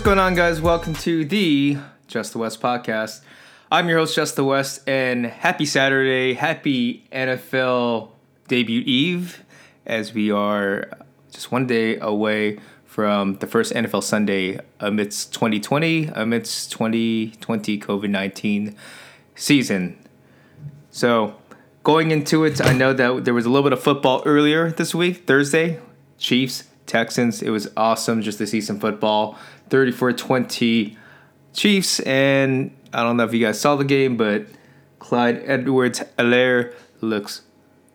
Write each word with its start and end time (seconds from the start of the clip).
what's 0.00 0.06
going 0.06 0.18
on, 0.18 0.34
guys? 0.34 0.62
Welcome 0.62 0.94
to 0.94 1.26
the 1.26 1.76
Just 2.06 2.32
the 2.32 2.38
West 2.38 2.62
podcast. 2.62 3.20
I'm 3.70 3.86
your 3.86 3.98
host, 3.98 4.14
Just 4.16 4.34
the 4.34 4.44
West, 4.44 4.80
and 4.88 5.26
happy 5.26 5.66
Saturday, 5.66 6.32
happy 6.32 7.04
NFL 7.12 8.08
debut 8.48 8.80
eve, 8.86 9.44
as 9.84 10.14
we 10.14 10.30
are 10.30 10.88
just 11.30 11.52
one 11.52 11.66
day 11.66 11.98
away 11.98 12.58
from 12.86 13.34
the 13.40 13.46
first 13.46 13.74
NFL 13.74 14.02
Sunday 14.02 14.58
amidst 14.78 15.34
2020, 15.34 16.06
amidst 16.14 16.72
2020 16.72 17.78
COVID 17.78 18.08
19 18.08 18.74
season. 19.34 19.98
So, 20.90 21.36
going 21.82 22.10
into 22.10 22.44
it, 22.44 22.64
I 22.64 22.72
know 22.72 22.94
that 22.94 23.26
there 23.26 23.34
was 23.34 23.44
a 23.44 23.50
little 23.50 23.68
bit 23.68 23.74
of 23.74 23.82
football 23.82 24.22
earlier 24.24 24.70
this 24.70 24.94
week, 24.94 25.26
Thursday, 25.26 25.78
Chiefs, 26.16 26.64
Texans. 26.86 27.42
It 27.42 27.50
was 27.50 27.68
awesome 27.76 28.22
just 28.22 28.38
to 28.38 28.46
see 28.46 28.62
some 28.62 28.80
football. 28.80 29.38
34 29.70 30.12
20 30.12 30.96
Chiefs. 31.52 32.00
And 32.00 32.76
I 32.92 33.02
don't 33.02 33.16
know 33.16 33.24
if 33.24 33.32
you 33.32 33.44
guys 33.44 33.60
saw 33.60 33.76
the 33.76 33.84
game, 33.84 34.16
but 34.16 34.46
Clyde 34.98 35.42
Edwards 35.44 36.02
Helaire 36.18 36.74
looks 37.00 37.42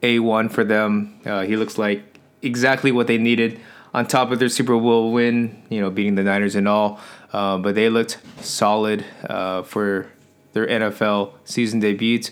A1 0.01 0.51
for 0.51 0.63
them. 0.63 1.19
Uh, 1.25 1.43
he 1.43 1.55
looks 1.55 1.77
like 1.77 2.19
exactly 2.41 2.91
what 2.91 3.07
they 3.07 3.17
needed 3.17 3.59
on 3.93 4.05
top 4.05 4.31
of 4.31 4.39
their 4.39 4.49
Super 4.49 4.77
Bowl 4.77 5.13
win, 5.13 5.63
you 5.69 5.79
know, 5.79 5.89
beating 5.89 6.15
the 6.15 6.23
Niners 6.23 6.55
and 6.55 6.67
all. 6.67 6.99
Uh, 7.31 7.57
but 7.57 7.75
they 7.75 7.89
looked 7.89 8.17
solid 8.41 9.05
uh, 9.29 9.63
for 9.63 10.11
their 10.53 10.67
NFL 10.67 11.33
season 11.45 11.79
debuts. 11.79 12.31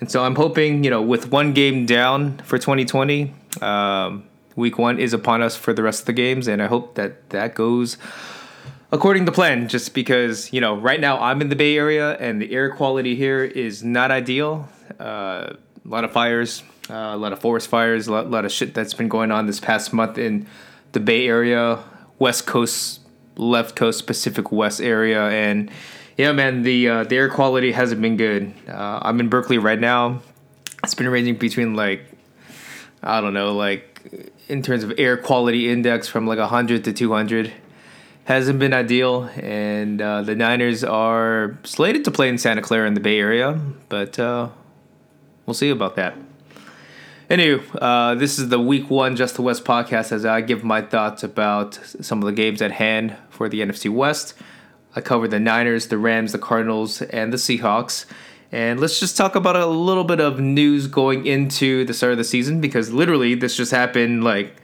And 0.00 0.10
so 0.10 0.24
I'm 0.24 0.36
hoping, 0.36 0.84
you 0.84 0.90
know, 0.90 1.02
with 1.02 1.30
one 1.30 1.52
game 1.52 1.84
down 1.84 2.38
for 2.38 2.58
2020, 2.58 3.34
um, 3.60 4.24
week 4.56 4.78
one 4.78 4.98
is 4.98 5.12
upon 5.12 5.42
us 5.42 5.56
for 5.56 5.72
the 5.72 5.82
rest 5.82 6.00
of 6.00 6.06
the 6.06 6.12
games. 6.12 6.48
And 6.48 6.62
I 6.62 6.66
hope 6.66 6.94
that 6.94 7.30
that 7.30 7.54
goes 7.54 7.96
according 8.92 9.26
to 9.26 9.32
plan, 9.32 9.68
just 9.68 9.94
because, 9.94 10.52
you 10.52 10.60
know, 10.60 10.76
right 10.76 11.00
now 11.00 11.20
I'm 11.20 11.40
in 11.40 11.48
the 11.48 11.56
Bay 11.56 11.76
Area 11.76 12.16
and 12.18 12.40
the 12.40 12.52
air 12.52 12.70
quality 12.70 13.14
here 13.14 13.44
is 13.44 13.84
not 13.84 14.10
ideal. 14.10 14.68
Uh, 14.98 15.54
a 15.84 15.88
lot 15.88 16.04
of 16.04 16.12
fires, 16.12 16.62
uh, 16.88 16.94
a 16.94 17.16
lot 17.16 17.32
of 17.32 17.40
forest 17.40 17.68
fires, 17.68 18.08
a 18.08 18.12
lot, 18.12 18.30
lot 18.30 18.44
of 18.44 18.52
shit 18.52 18.74
that's 18.74 18.94
been 18.94 19.08
going 19.08 19.30
on 19.30 19.46
this 19.46 19.60
past 19.60 19.92
month 19.92 20.18
in 20.18 20.46
the 20.92 21.00
Bay 21.00 21.26
Area, 21.26 21.78
West 22.18 22.46
Coast, 22.46 23.00
left 23.36 23.76
coast, 23.76 24.06
Pacific 24.06 24.52
West 24.52 24.80
area. 24.80 25.28
And 25.28 25.70
yeah, 26.16 26.32
man, 26.32 26.62
the, 26.62 26.88
uh, 26.88 27.04
the 27.04 27.16
air 27.16 27.30
quality 27.30 27.72
hasn't 27.72 28.02
been 28.02 28.16
good. 28.16 28.52
Uh, 28.68 28.98
I'm 29.02 29.20
in 29.20 29.28
Berkeley 29.28 29.58
right 29.58 29.78
now. 29.78 30.20
It's 30.82 30.94
been 30.94 31.08
ranging 31.08 31.36
between 31.36 31.74
like, 31.74 32.02
I 33.02 33.20
don't 33.20 33.34
know, 33.34 33.54
like 33.54 33.86
in 34.48 34.62
terms 34.62 34.82
of 34.82 34.92
air 34.98 35.16
quality 35.16 35.70
index 35.70 36.08
from 36.08 36.26
like 36.26 36.38
100 36.38 36.84
to 36.84 36.92
200 36.92 37.52
hasn't 38.30 38.60
been 38.60 38.72
ideal, 38.72 39.28
and 39.42 40.00
uh, 40.00 40.22
the 40.22 40.36
Niners 40.36 40.84
are 40.84 41.58
slated 41.64 42.04
to 42.04 42.12
play 42.12 42.28
in 42.28 42.38
Santa 42.38 42.62
Clara 42.62 42.86
in 42.86 42.94
the 42.94 43.00
Bay 43.00 43.18
Area, 43.18 43.60
but 43.88 44.20
uh, 44.20 44.48
we'll 45.46 45.54
see 45.54 45.68
about 45.68 45.96
that. 45.96 46.16
Anyway, 47.28 47.60
uh, 47.80 48.14
this 48.14 48.38
is 48.38 48.48
the 48.48 48.60
week 48.60 48.88
one 48.88 49.16
Just 49.16 49.34
the 49.34 49.42
West 49.42 49.64
podcast 49.64 50.12
as 50.12 50.24
I 50.24 50.42
give 50.42 50.62
my 50.62 50.80
thoughts 50.80 51.24
about 51.24 51.74
some 52.00 52.20
of 52.20 52.26
the 52.26 52.32
games 52.32 52.62
at 52.62 52.70
hand 52.70 53.16
for 53.30 53.48
the 53.48 53.62
NFC 53.62 53.92
West. 53.92 54.34
I 54.94 55.00
cover 55.00 55.26
the 55.26 55.40
Niners, 55.40 55.88
the 55.88 55.98
Rams, 55.98 56.30
the 56.30 56.38
Cardinals, 56.38 57.02
and 57.02 57.32
the 57.32 57.36
Seahawks. 57.36 58.04
And 58.52 58.78
let's 58.78 59.00
just 59.00 59.16
talk 59.16 59.34
about 59.34 59.56
a 59.56 59.66
little 59.66 60.04
bit 60.04 60.20
of 60.20 60.38
news 60.38 60.86
going 60.86 61.26
into 61.26 61.84
the 61.84 61.94
start 61.94 62.12
of 62.12 62.18
the 62.18 62.24
season 62.24 62.60
because 62.60 62.92
literally 62.92 63.34
this 63.34 63.56
just 63.56 63.72
happened 63.72 64.22
like 64.22 64.60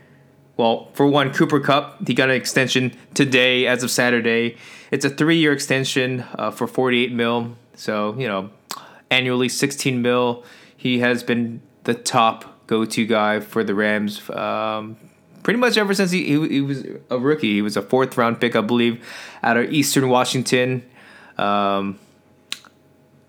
well, 0.57 0.89
for 0.95 1.07
one, 1.07 1.33
Cooper 1.33 1.61
Kupp, 1.61 2.07
he 2.07 2.15
got 2.15 2.31
an 2.31 2.37
extension 2.37 2.97
today 3.15 3.67
as 3.67 3.83
of 3.83 3.91
Saturday. 3.91 4.57
It's 4.91 5.05
a 5.05 5.11
three 5.11 5.37
year 5.37 5.53
extension 5.53 6.25
uh, 6.35 6.51
for 6.51 6.67
48 6.67 7.13
mil. 7.13 7.57
So, 7.75 8.15
you 8.19 8.27
know, 8.27 8.51
annually 9.11 9.49
16 9.49 10.01
mil. 10.01 10.45
He 10.77 11.01
has 11.01 11.23
been 11.23 11.61
the 11.85 11.95
top 11.95 12.67
go 12.67 12.85
to 12.85 13.07
guy 13.07 13.41
for 13.41 13.63
the 13.63 13.75
Rams 13.75 14.29
um, 14.31 14.97
pretty 15.43 15.61
much 15.61 15.79
ever 15.79 15.95
since 15.95 16.11
he, 16.11 16.25
he, 16.25 16.49
he, 16.49 16.61
was 16.61 16.85
a 17.11 17.19
rookie. 17.19 17.55
He 17.55 17.63
was 17.63 17.77
a 17.77 17.83
fourth 17.83 18.17
round 18.17 18.41
pick, 18.41 18.57
I 18.57 18.61
believe, 18.63 19.07
out 19.43 19.57
of 19.57 19.73
Eastern 19.73 20.09
Washington. 20.09 20.83
Um, 21.39 21.99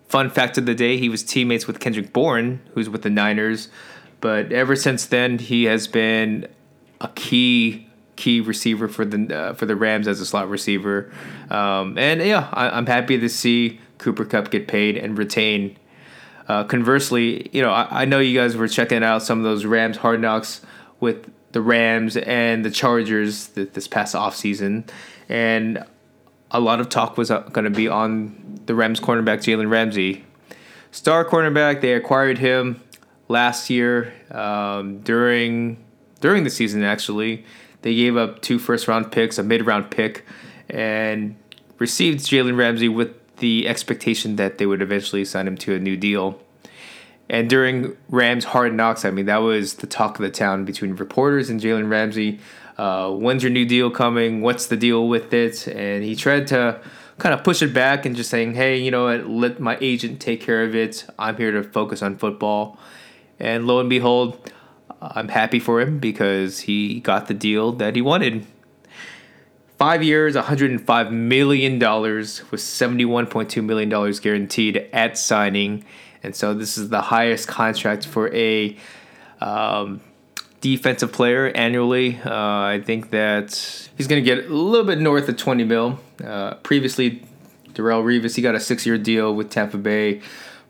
fun 0.08 0.30
fact 0.30 0.58
of 0.58 0.66
the 0.66 0.74
day 0.74 0.98
he 0.98 1.10
was 1.10 1.22
teammates 1.24 1.68
with 1.68 1.80
Kendrick 1.80 2.14
Bourne, 2.14 2.62
who's 2.74 2.90
with 2.90 3.04
the 3.04 3.10
Niners. 3.10 3.70
But 4.20 4.52
ever 4.52 4.76
since 4.76 5.06
then, 5.06 5.38
he 5.38 5.66
has 5.66 5.88
been 5.88 6.48
a 7.02 7.08
key 7.10 7.88
key 8.16 8.42
receiver 8.42 8.88
for 8.88 9.06
the 9.06 9.36
uh, 9.36 9.54
for 9.54 9.66
the 9.66 9.76
Rams 9.76 10.08
as 10.08 10.20
a 10.20 10.26
slot 10.26 10.50
receiver. 10.50 11.12
Um, 11.50 11.98
and 11.98 12.22
yeah, 12.22 12.50
I, 12.52 12.78
am 12.78 12.86
happy 12.86 13.18
to 13.18 13.30
see 13.30 13.80
Cooper 14.00 14.26
Kupp 14.26 14.52
get 14.52 14.68
paid 14.68 14.98
and 14.98 15.18
retain. 15.18 15.78
Uh, 16.48 16.64
conversely, 16.64 17.50
you 17.52 17.62
know, 17.62 17.72
I, 17.72 18.04
I, 18.04 18.06
know 18.06 18.20
you 18.20 18.38
guys 18.38 18.56
were 18.56 18.70
checking 18.70 19.04
out 19.04 19.22
some 19.22 19.40
of 19.40 19.44
those 19.44 19.66
Rams 19.66 19.98
hard 19.98 20.22
knocks 20.22 20.62
with 21.02 21.30
the 21.52 21.62
Rams 21.62 22.16
and 22.16 22.64
the 22.64 22.72
Chargers 22.72 23.48
this 23.48 23.88
past 23.88 24.16
offseason. 24.16 24.90
And 25.28 25.84
a 26.52 26.60
lot 26.60 26.80
of 26.80 26.88
talk 26.88 27.18
was 27.18 27.30
uh, 27.32 27.40
going 27.42 27.66
to 27.66 27.72
be 27.72 27.88
on 27.88 28.62
the 28.66 28.76
Rams 28.76 29.00
cornerback, 29.00 29.40
Jalen 29.40 29.70
Ramsey. 29.70 30.24
Star 30.92 31.26
cornerback, 31.26 31.82
they 31.82 31.94
acquired 31.94 32.38
him 32.38 32.82
last 33.28 33.70
year 33.70 34.14
um, 34.32 35.00
during 35.00 35.84
during 36.18 36.44
the 36.44 36.50
season, 36.50 36.84
actually. 36.84 37.46
They 37.82 37.96
gave 37.96 38.18
up 38.18 38.42
two 38.42 38.60
first 38.60 38.88
round 38.88 39.12
picks, 39.12 39.38
a 39.38 39.44
mid 39.44 39.66
round 39.66 39.92
pick, 39.92 40.26
and 40.70 41.36
received 41.80 42.20
Jalen 42.20 42.58
Ramsey 42.58 42.90
with 42.90 43.14
the 43.38 43.68
expectation 43.68 44.36
that 44.38 44.58
they 44.58 44.66
would 44.66 44.82
eventually 44.82 45.24
sign 45.24 45.48
him 45.48 45.58
to 45.58 45.76
a 45.76 45.80
new 45.80 45.96
deal. 45.96 46.40
And 47.30 47.50
during 47.50 47.96
Rams 48.10 48.46
Hard 48.46 48.74
Knocks, 48.74 49.06
I 49.06 49.12
mean, 49.12 49.26
that 49.26 49.38
was 49.38 49.76
the 49.76 49.88
talk 49.88 50.16
of 50.18 50.22
the 50.22 50.32
town 50.32 50.66
between 50.66 50.96
reporters 50.96 51.50
and 51.50 51.60
Jalen 51.60 51.90
Ramsey. 51.90 52.40
Uh, 52.78 53.12
when's 53.12 53.44
your 53.44 53.52
new 53.52 53.66
deal 53.66 53.90
coming? 53.92 54.42
What's 54.42 54.68
the 54.68 54.78
deal 54.78 55.08
with 55.08 55.34
it? 55.34 55.68
And 55.68 56.04
he 56.04 56.16
tried 56.16 56.48
to 56.48 56.80
kind 57.18 57.34
of 57.34 57.44
push 57.44 57.62
it 57.62 57.74
back 57.74 58.06
and 58.06 58.16
just 58.16 58.30
saying, 58.30 58.54
hey, 58.54 58.78
you 58.78 58.92
know 58.92 59.06
what, 59.06 59.28
let 59.28 59.60
my 59.60 59.78
agent 59.82 60.22
take 60.22 60.42
care 60.42 60.64
of 60.64 60.76
it. 60.76 61.06
I'm 61.18 61.36
here 61.36 61.52
to 61.52 61.64
focus 61.64 62.02
on 62.02 62.18
football. 62.18 62.78
And 63.40 63.68
lo 63.68 63.80
and 63.80 63.90
behold, 63.90 64.52
I'm 65.02 65.28
happy 65.30 65.60
for 65.60 65.80
him 65.80 66.00
because 66.00 66.62
he 66.62 67.00
got 67.00 67.28
the 67.28 67.34
deal 67.34 67.72
that 67.74 67.96
he 67.96 68.02
wanted. 68.02 68.46
Five 69.78 70.02
years, 70.02 70.36
$105 70.36 71.12
million 71.12 71.74
with 71.78 71.80
$71.2 71.80 73.64
million 73.64 74.12
guaranteed 74.22 74.90
at 74.92 75.18
signing. 75.18 75.86
And 76.24 76.36
so 76.36 76.56
this 76.56 76.78
is 76.80 76.90
the 76.90 77.02
highest 77.02 77.48
contract 77.48 78.08
for 78.08 78.34
a 78.34 78.76
um, 79.40 80.02
defensive 80.62 81.12
player 81.12 81.48
annually. 81.50 82.20
Uh, 82.26 82.34
I 82.34 82.82
think 82.84 83.12
that 83.12 83.90
he's 83.96 84.08
going 84.08 84.24
to 84.24 84.26
get 84.26 84.46
a 84.46 84.54
little 84.54 84.86
bit 84.86 85.00
north 85.00 85.30
of 85.30 85.38
20 85.38 85.64
mil. 85.64 86.00
Uh, 86.24 86.56
previously, 86.56 87.24
Darrelle 87.74 88.04
Revis, 88.04 88.36
he 88.36 88.42
got 88.42 88.56
a 88.56 88.60
six-year 88.60 88.98
deal 88.98 89.36
with 89.36 89.52
Tampa 89.52 89.78
Bay 89.78 90.22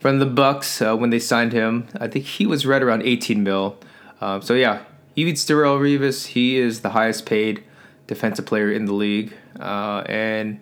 from 0.02 0.20
the 0.20 0.26
Bucks 0.26 0.82
uh, 0.82 0.96
when 0.98 1.12
they 1.12 1.20
signed 1.20 1.54
him. 1.54 1.88
I 1.98 2.09
think 2.09 2.26
he 2.26 2.46
was 2.46 2.66
right 2.66 2.84
around 2.84 3.04
18 3.04 3.42
mil. 3.42 3.78
Um, 4.22 4.41
so 4.41 4.53
yeah, 4.53 4.83
he 5.16 5.23
beats 5.23 5.44
Darrelle 5.45 5.79
Revis. 5.79 6.28
He 6.28 6.57
is 6.57 6.81
the 6.81 6.89
highest 6.89 7.25
paid 7.25 7.63
defensive 8.07 8.45
player 8.45 8.72
in 8.72 8.85
the 8.85 8.94
league, 8.94 9.33
uh, 9.59 10.03
and 10.05 10.59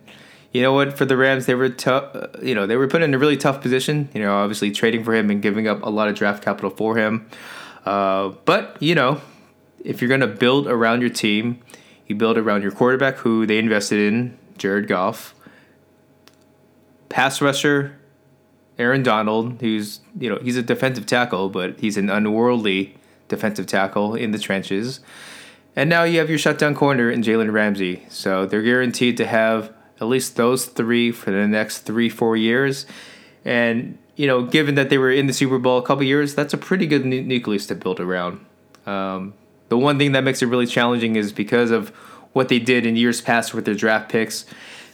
you 0.51 0.61
know 0.61 0.71
what? 0.71 0.97
For 0.97 1.03
the 1.03 1.17
Rams, 1.17 1.45
they 1.45 1.55
were 1.55 1.67
tough. 1.67 2.16
You 2.41 2.55
know, 2.55 2.66
they 2.66 2.77
were 2.77 2.88
put 2.88 3.01
in 3.01 3.13
a 3.13 3.17
really 3.17 3.37
tough 3.37 3.61
position. 3.61 4.09
You 4.13 4.22
know, 4.22 4.37
obviously 4.37 4.72
trading 4.72 5.03
for 5.03 5.13
him 5.13 5.29
and 5.29 5.41
giving 5.41 5.67
up 5.67 5.84
a 5.84 5.90
lot 5.90 6.07
of 6.07 6.16
draft 6.16 6.43
capital 6.43 6.69
for 6.69 6.97
him. 6.97 7.29
Uh, 7.85 8.29
but 8.46 8.78
you 8.79 8.96
know, 8.96 9.22
if 9.84 10.01
you're 10.01 10.09
gonna 10.09 10.28
build 10.28 10.67
around 10.67 11.01
your 11.01 11.09
team, 11.09 11.59
you 12.08 12.16
build 12.16 12.37
around 12.37 12.61
your 12.61 12.72
quarterback, 12.72 13.17
who 13.17 13.46
they 13.46 13.58
invested 13.58 13.99
in, 13.99 14.37
Jared 14.58 14.87
Goff. 14.87 15.35
Pass 17.09 17.41
rusher, 17.41 17.99
Aaron 18.78 19.03
Donald, 19.03 19.59
who's 19.59 19.99
you 20.17 20.29
know 20.29 20.40
he's 20.41 20.55
a 20.55 20.63
defensive 20.63 21.05
tackle, 21.05 21.49
but 21.49 21.79
he's 21.79 21.97
an 21.97 22.09
unworldly 22.09 22.96
defensive 23.27 23.67
tackle 23.67 24.16
in 24.16 24.31
the 24.31 24.39
trenches. 24.39 24.99
And 25.75 25.89
now 25.89 26.03
you 26.03 26.19
have 26.19 26.29
your 26.29 26.39
shutdown 26.39 26.73
corner 26.73 27.11
in 27.11 27.22
Jalen 27.22 27.51
Ramsey. 27.51 28.05
So 28.09 28.45
they're 28.45 28.61
guaranteed 28.61 29.17
to 29.17 29.25
have 29.25 29.73
at 29.99 30.07
least 30.07 30.35
those 30.35 30.66
three 30.66 31.11
for 31.11 31.31
the 31.31 31.47
next 31.47 31.79
three, 31.79 32.09
four 32.09 32.37
years. 32.37 32.85
And, 33.43 33.97
you 34.16 34.27
know, 34.27 34.43
given 34.43 34.75
that 34.75 34.89
they 34.89 34.97
were 34.97 35.11
in 35.11 35.27
the 35.27 35.33
Super 35.33 35.59
Bowl 35.59 35.77
a 35.77 35.83
couple 35.83 36.03
years, 36.03 36.33
that's 36.33 36.53
a 36.53 36.57
pretty 36.57 36.87
good 36.87 37.05
nucleus 37.05 37.67
to 37.67 37.75
build 37.75 37.99
around. 37.99 38.45
Um, 38.85 39.33
the 39.69 39.77
one 39.77 39.97
thing 39.97 40.13
that 40.13 40.23
makes 40.23 40.41
it 40.41 40.47
really 40.47 40.67
challenging 40.67 41.16
is 41.16 41.33
because 41.33 41.72
of 41.72 41.89
what 42.33 42.49
they 42.49 42.59
did 42.59 42.85
in 42.85 42.95
years 42.95 43.22
past 43.22 43.53
with 43.53 43.66
their 43.66 43.75
draft 43.75 44.09
picks. 44.11 44.45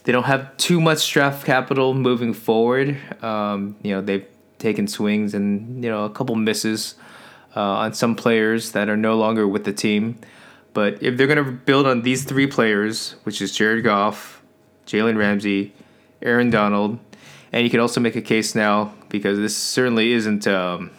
They 0.03 0.11
don't 0.11 0.23
have 0.23 0.55
too 0.57 0.81
much 0.81 1.11
draft 1.11 1.45
capital 1.45 1.93
moving 1.93 2.33
forward. 2.33 2.97
Um, 3.23 3.75
you 3.83 3.91
know, 3.91 4.01
they've 4.01 4.25
taken 4.57 4.87
swings 4.87 5.33
and, 5.33 5.83
you 5.83 5.89
know, 5.89 6.05
a 6.05 6.09
couple 6.09 6.35
misses 6.35 6.95
uh, 7.55 7.61
on 7.61 7.93
some 7.93 8.15
players 8.15 8.71
that 8.71 8.89
are 8.89 8.97
no 8.97 9.15
longer 9.15 9.47
with 9.47 9.63
the 9.63 9.73
team. 9.73 10.19
But 10.73 11.01
if 11.03 11.17
they're 11.17 11.27
going 11.27 11.43
to 11.43 11.51
build 11.51 11.85
on 11.85 12.01
these 12.01 12.23
three 12.23 12.47
players, 12.47 13.15
which 13.23 13.41
is 13.41 13.51
Jared 13.51 13.83
Goff, 13.83 14.41
Jalen 14.85 15.17
Ramsey, 15.17 15.73
Aaron 16.21 16.49
Donald, 16.49 16.99
and 17.51 17.63
you 17.63 17.69
can 17.69 17.79
also 17.79 17.99
make 17.99 18.15
a 18.15 18.21
case 18.21 18.55
now 18.55 18.93
because 19.09 19.37
this 19.37 19.55
certainly 19.55 20.13
isn't. 20.13 20.47
Um, 20.47 20.91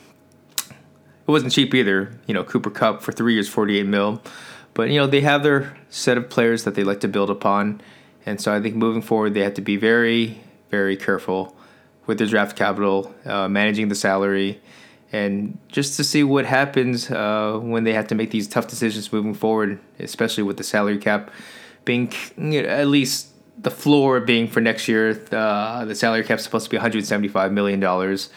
it 0.69 1.31
wasn't 1.31 1.53
cheap 1.53 1.75
either. 1.75 2.13
You 2.27 2.35
know, 2.35 2.45
Cooper 2.45 2.71
Kupp 2.71 3.03
for 3.03 3.13
three 3.13 3.35
years, 3.35 3.49
forty-eight 3.49 3.87
mil, 3.87 4.23
but 4.75 4.91
you 4.91 4.99
know 4.99 5.07
they 5.07 5.23
have 5.23 5.43
their 5.43 5.77
set 5.89 6.19
of 6.19 6.29
players 6.29 6.65
that 6.65 6.75
they 6.75 6.85
like 6.85 7.01
to 7.01 7.09
build 7.09 7.31
upon, 7.31 7.81
and 8.27 8.41
so 8.41 8.55
I 8.55 8.61
think 8.61 8.77
moving 8.77 9.03
forward 9.03 9.33
they 9.33 9.41
have 9.41 9.55
to 9.55 9.63
be 9.63 9.77
very, 9.77 10.41
very 10.71 10.97
careful 10.97 11.57
with 12.07 12.19
their 12.19 12.27
draft 12.27 12.57
capital, 12.57 13.15
uh, 13.25 13.49
managing 13.49 13.89
the 13.89 13.95
salary, 13.95 14.61
and 15.13 15.59
just 15.69 15.97
to 15.99 16.05
see 16.05 16.25
what 16.25 16.47
happens 16.47 17.11
uh, 17.11 17.59
when 17.63 17.85
they 17.85 17.93
have 17.93 18.07
to 18.09 18.15
make 18.15 18.31
these 18.31 18.49
tough 18.49 18.67
decisions 18.67 19.13
moving 19.13 19.35
forward, 19.35 19.79
especially 19.99 20.43
with 20.43 20.57
the 20.57 20.65
salary 20.65 20.99
cap 20.99 21.31
being 21.85 22.13
you 22.39 22.63
know, 22.63 22.69
at 22.69 22.87
least 22.87 23.29
the 23.59 23.71
floor 23.71 24.21
being 24.21 24.49
for 24.49 24.61
next 24.61 24.89
year. 24.89 25.23
Uh, 25.31 25.85
the 25.85 25.95
salary 25.95 26.25
cap 26.25 26.39
is 26.39 26.45
supposed 26.45 26.65
to 26.65 26.71
be 26.71 26.77
175 26.77 27.53
million 27.53 27.79
dollars, 27.79 28.31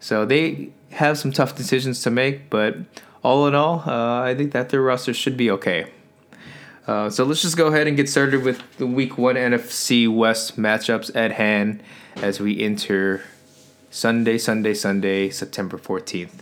so 0.00 0.26
they 0.26 0.70
have 0.90 1.16
some 1.16 1.32
tough 1.32 1.54
decisions 1.56 2.02
to 2.02 2.10
make. 2.10 2.50
But 2.50 2.76
all 3.22 3.46
in 3.46 3.54
all, 3.54 3.84
uh, 3.86 4.22
I 4.22 4.34
think 4.34 4.52
that 4.52 4.70
their 4.70 4.82
roster 4.82 5.14
should 5.14 5.36
be 5.36 5.50
okay. 5.52 5.92
Uh, 6.86 7.10
so 7.10 7.24
let's 7.24 7.42
just 7.42 7.56
go 7.56 7.66
ahead 7.66 7.88
and 7.88 7.96
get 7.96 8.08
started 8.08 8.44
with 8.44 8.62
the 8.78 8.86
Week 8.86 9.18
One 9.18 9.34
NFC 9.34 10.12
West 10.12 10.56
matchups 10.56 11.14
at 11.16 11.32
hand 11.32 11.82
as 12.16 12.40
we 12.40 12.60
enter 12.60 13.22
Sunday, 13.90 14.38
Sunday, 14.38 14.74
Sunday, 14.74 15.30
September 15.30 15.78
14th. 15.78 16.40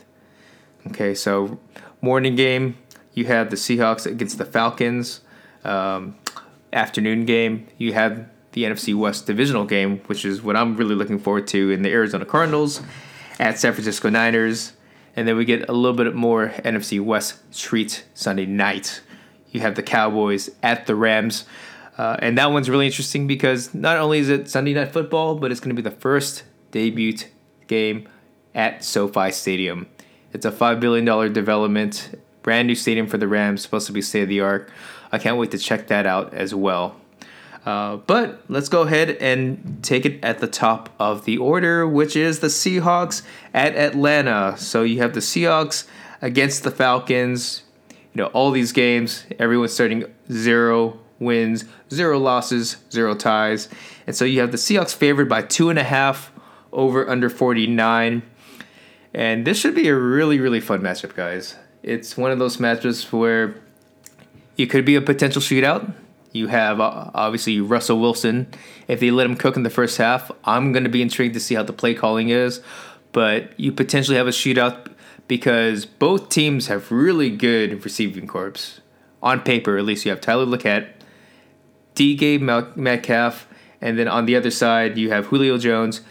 Okay, 0.89 1.15
so 1.15 1.59
morning 2.01 2.37
game, 2.37 2.77
you 3.15 3.27
have 3.27 3.51
the 3.51 3.57
Seahawks 3.57 4.07
against 4.07 4.39
the 4.39 4.45
Falcons. 4.45 5.21
Um, 5.65 6.17
afternoon 6.73 7.25
game, 7.25 7.67
you 7.79 7.93
have 7.93 8.29
the 8.53 8.65
NFC 8.65 8.95
West 8.95 9.27
divisional 9.27 9.65
game, 9.65 9.99
which 10.07 10.25
is 10.25 10.43
what 10.43 10.57
I'm 10.57 10.77
really 10.77 10.95
looking 10.95 11.19
forward 11.19 11.47
to 11.49 11.71
in 11.71 11.83
the 11.83 11.91
Arizona 11.91 12.25
Cardinals 12.25 12.81
at 13.39 13.59
San 13.59 13.73
Francisco 13.73 14.11
Niners. 14.11 14.73
And 15.17 15.29
then 15.29 15.37
we 15.37 15.45
get 15.45 15.69
a 15.69 15.73
little 15.73 15.97
bit 15.97 16.15
more 16.15 16.49
NFC 16.65 17.01
West 17.01 17.39
treat 17.57 18.05
Sunday 18.15 18.47
night. 18.47 19.01
You 19.51 19.61
have 19.61 19.77
the 19.77 19.83
Cowboys 19.83 20.51
at 20.63 20.87
the 20.87 20.95
Rams. 20.95 21.45
Uh, 21.97 22.17
and 22.19 22.37
that 22.39 22.51
one's 22.51 22.69
really 22.69 22.87
interesting 22.87 23.27
because 23.27 23.73
not 23.73 23.97
only 23.99 24.19
is 24.19 24.29
it 24.29 24.49
Sunday 24.49 24.75
Night 24.75 24.93
Football, 24.93 25.37
but 25.37 25.53
it's 25.53 25.61
going 25.61 25.75
to 25.75 25.81
be 25.81 25.89
the 25.89 25.95
first 25.95 26.43
debut 26.73 27.17
game 27.67 28.09
at 28.55 28.85
SoFi 28.85 29.31
Stadium. 29.31 29.87
It's 30.33 30.47
a 30.47 30.51
$5 30.51 30.81
billion 30.81 31.33
development, 31.33 32.19
brand 32.43 32.67
new 32.67 32.75
stadium 32.75 33.07
for 33.07 33.19
the 33.19 33.29
Rams, 33.29 33.63
supposed 33.63 33.87
to 33.87 33.93
be 33.93 34.03
state 34.03 34.23
of 34.23 34.29
the 34.29 34.41
art. 34.41 34.69
I 35.13 35.19
can't 35.19 35.37
wait 35.37 35.53
to 35.53 35.59
check 35.59 35.87
that 35.89 36.07
out 36.07 36.35
as 36.35 36.55
well. 36.55 36.97
Uh, 37.65 37.97
but 37.97 38.43
let's 38.49 38.69
go 38.69 38.83
ahead 38.83 39.11
and 39.11 39.79
take 39.83 40.05
it 40.05 40.23
at 40.23 40.39
the 40.39 40.47
top 40.47 40.91
of 40.99 41.25
the 41.25 41.39
order, 41.39 41.89
which 41.89 42.15
is 42.15 42.41
the 42.41 42.49
Seahawks 42.49 43.23
at 43.55 43.75
Atlanta. 43.75 44.55
So 44.59 44.83
you 44.83 44.99
have 44.99 45.15
the 45.15 45.21
Seahawks 45.21 45.87
against 46.21 46.63
the 46.63 46.71
Falcons. 46.71 47.63
You 47.91 48.23
know, 48.23 48.27
all 48.27 48.51
these 48.51 48.73
games, 48.73 49.25
everyone's 49.39 49.73
starting 49.73 50.05
zero 50.31 50.99
wins, 51.19 51.65
zero 51.91 52.19
losses, 52.19 52.77
zero 52.91 53.15
ties. 53.15 53.69
And 54.07 54.15
so 54.15 54.25
you 54.25 54.41
have 54.41 54.53
the 54.53 54.59
Seahawks 54.59 54.95
favored 54.95 55.29
by 55.29 55.43
two 55.43 55.71
and 55.71 55.79
a 55.79 55.85
half 55.85 56.33
over 56.75 57.09
under 57.09 57.31
49. 57.31 58.23
And 59.15 59.47
this 59.47 59.59
should 59.59 59.75
be 59.75 59.89
a 59.89 59.95
really, 59.95 60.41
really 60.41 60.61
fun 60.61 60.81
matchup, 60.81 61.15
guys. 61.15 61.57
It's 61.83 62.17
one 62.17 62.31
of 62.31 62.39
those 62.39 62.57
matchups 62.57 63.13
where 63.13 63.55
it 64.57 64.67
could 64.67 64.85
be 64.85 64.97
a 64.97 65.01
potential 65.01 65.41
shootout. 65.41 65.95
You 66.33 66.49
have 66.49 66.81
uh, 66.81 67.11
obviously 67.15 67.61
Russell 67.61 68.01
Wilson. 68.01 68.49
If 68.89 69.01
they 69.01 69.13
let 69.13 69.27
him 69.27 69.37
cook 69.37 69.57
in 69.57 69.63
the 69.63 69.71
first 69.71 69.99
half, 69.99 70.31
I'm 70.45 70.73
going 70.73 70.83
to 70.85 70.91
be 70.91 71.01
intrigued 71.01 71.35
to 71.35 71.41
see 71.41 71.55
how 71.55 71.63
the 71.63 71.73
play 71.73 71.95
calling 71.95 72.29
is. 72.29 72.61
But 73.13 73.59
you 73.59 73.71
potentially 73.71 74.17
have 74.17 74.27
a 74.27 74.31
shootout 74.31 74.93
because 75.29 75.87
both 75.87 76.29
teams 76.29 76.67
have 76.67 76.91
really 76.91 77.31
good 77.31 77.85
receiving 77.85 78.27
corps. 78.27 78.81
On 79.23 79.41
paper, 79.41 79.79
at 79.79 79.85
least, 79.85 80.05
you 80.05 80.11
have 80.11 80.21
Tyler 80.21 80.45
Lockett, 80.45 81.03
DK 81.95 82.41
Metcalf, 82.77 83.47
and 83.81 83.99
then 83.99 84.09
on 84.09 84.27
the 84.27 84.37
other 84.37 84.51
side, 84.51 84.99
you 84.99 85.11
have 85.11 85.27
Julio 85.27 85.57
Jones 85.57 86.03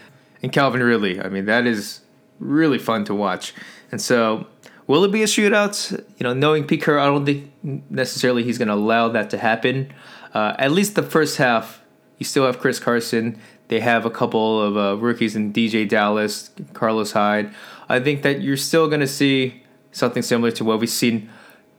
and 0.44 0.52
Calvin 0.52 0.82
Ridley. 0.82 1.20
I 1.20 1.28
mean, 1.28 1.46
that 1.46 1.66
is 1.66 2.02
really 2.38 2.78
fun 2.78 3.04
to 3.06 3.14
watch. 3.14 3.52
And 3.90 4.00
so 4.00 4.46
Will 4.86 5.04
it 5.04 5.12
be 5.12 5.22
a 5.22 5.26
shootout? 5.26 5.90
You 6.18 6.24
know, 6.24 6.34
knowing 6.34 6.66
Pete 6.66 6.82
Carroll, 6.82 7.02
I 7.02 7.06
don't 7.06 7.24
think 7.24 7.50
necessarily 7.90 8.42
he's 8.42 8.58
going 8.58 8.68
to 8.68 8.74
allow 8.74 9.08
that 9.08 9.30
to 9.30 9.38
happen. 9.38 9.92
Uh, 10.34 10.54
at 10.58 10.72
least 10.72 10.94
the 10.94 11.02
first 11.02 11.38
half, 11.38 11.82
you 12.18 12.26
still 12.26 12.44
have 12.44 12.58
Chris 12.58 12.78
Carson. 12.78 13.40
They 13.68 13.80
have 13.80 14.04
a 14.04 14.10
couple 14.10 14.60
of 14.60 14.76
uh, 14.76 15.02
rookies 15.02 15.36
in 15.36 15.54
DeeJay 15.54 15.88
Dallas, 15.88 16.50
Carlos 16.74 17.12
Hyde. 17.12 17.54
I 17.88 17.98
think 17.98 18.22
that 18.22 18.42
you're 18.42 18.58
still 18.58 18.88
going 18.88 19.00
to 19.00 19.06
see 19.06 19.62
something 19.92 20.22
similar 20.22 20.50
to 20.52 20.64
what 20.64 20.80
we've 20.80 20.90
seen 20.90 21.30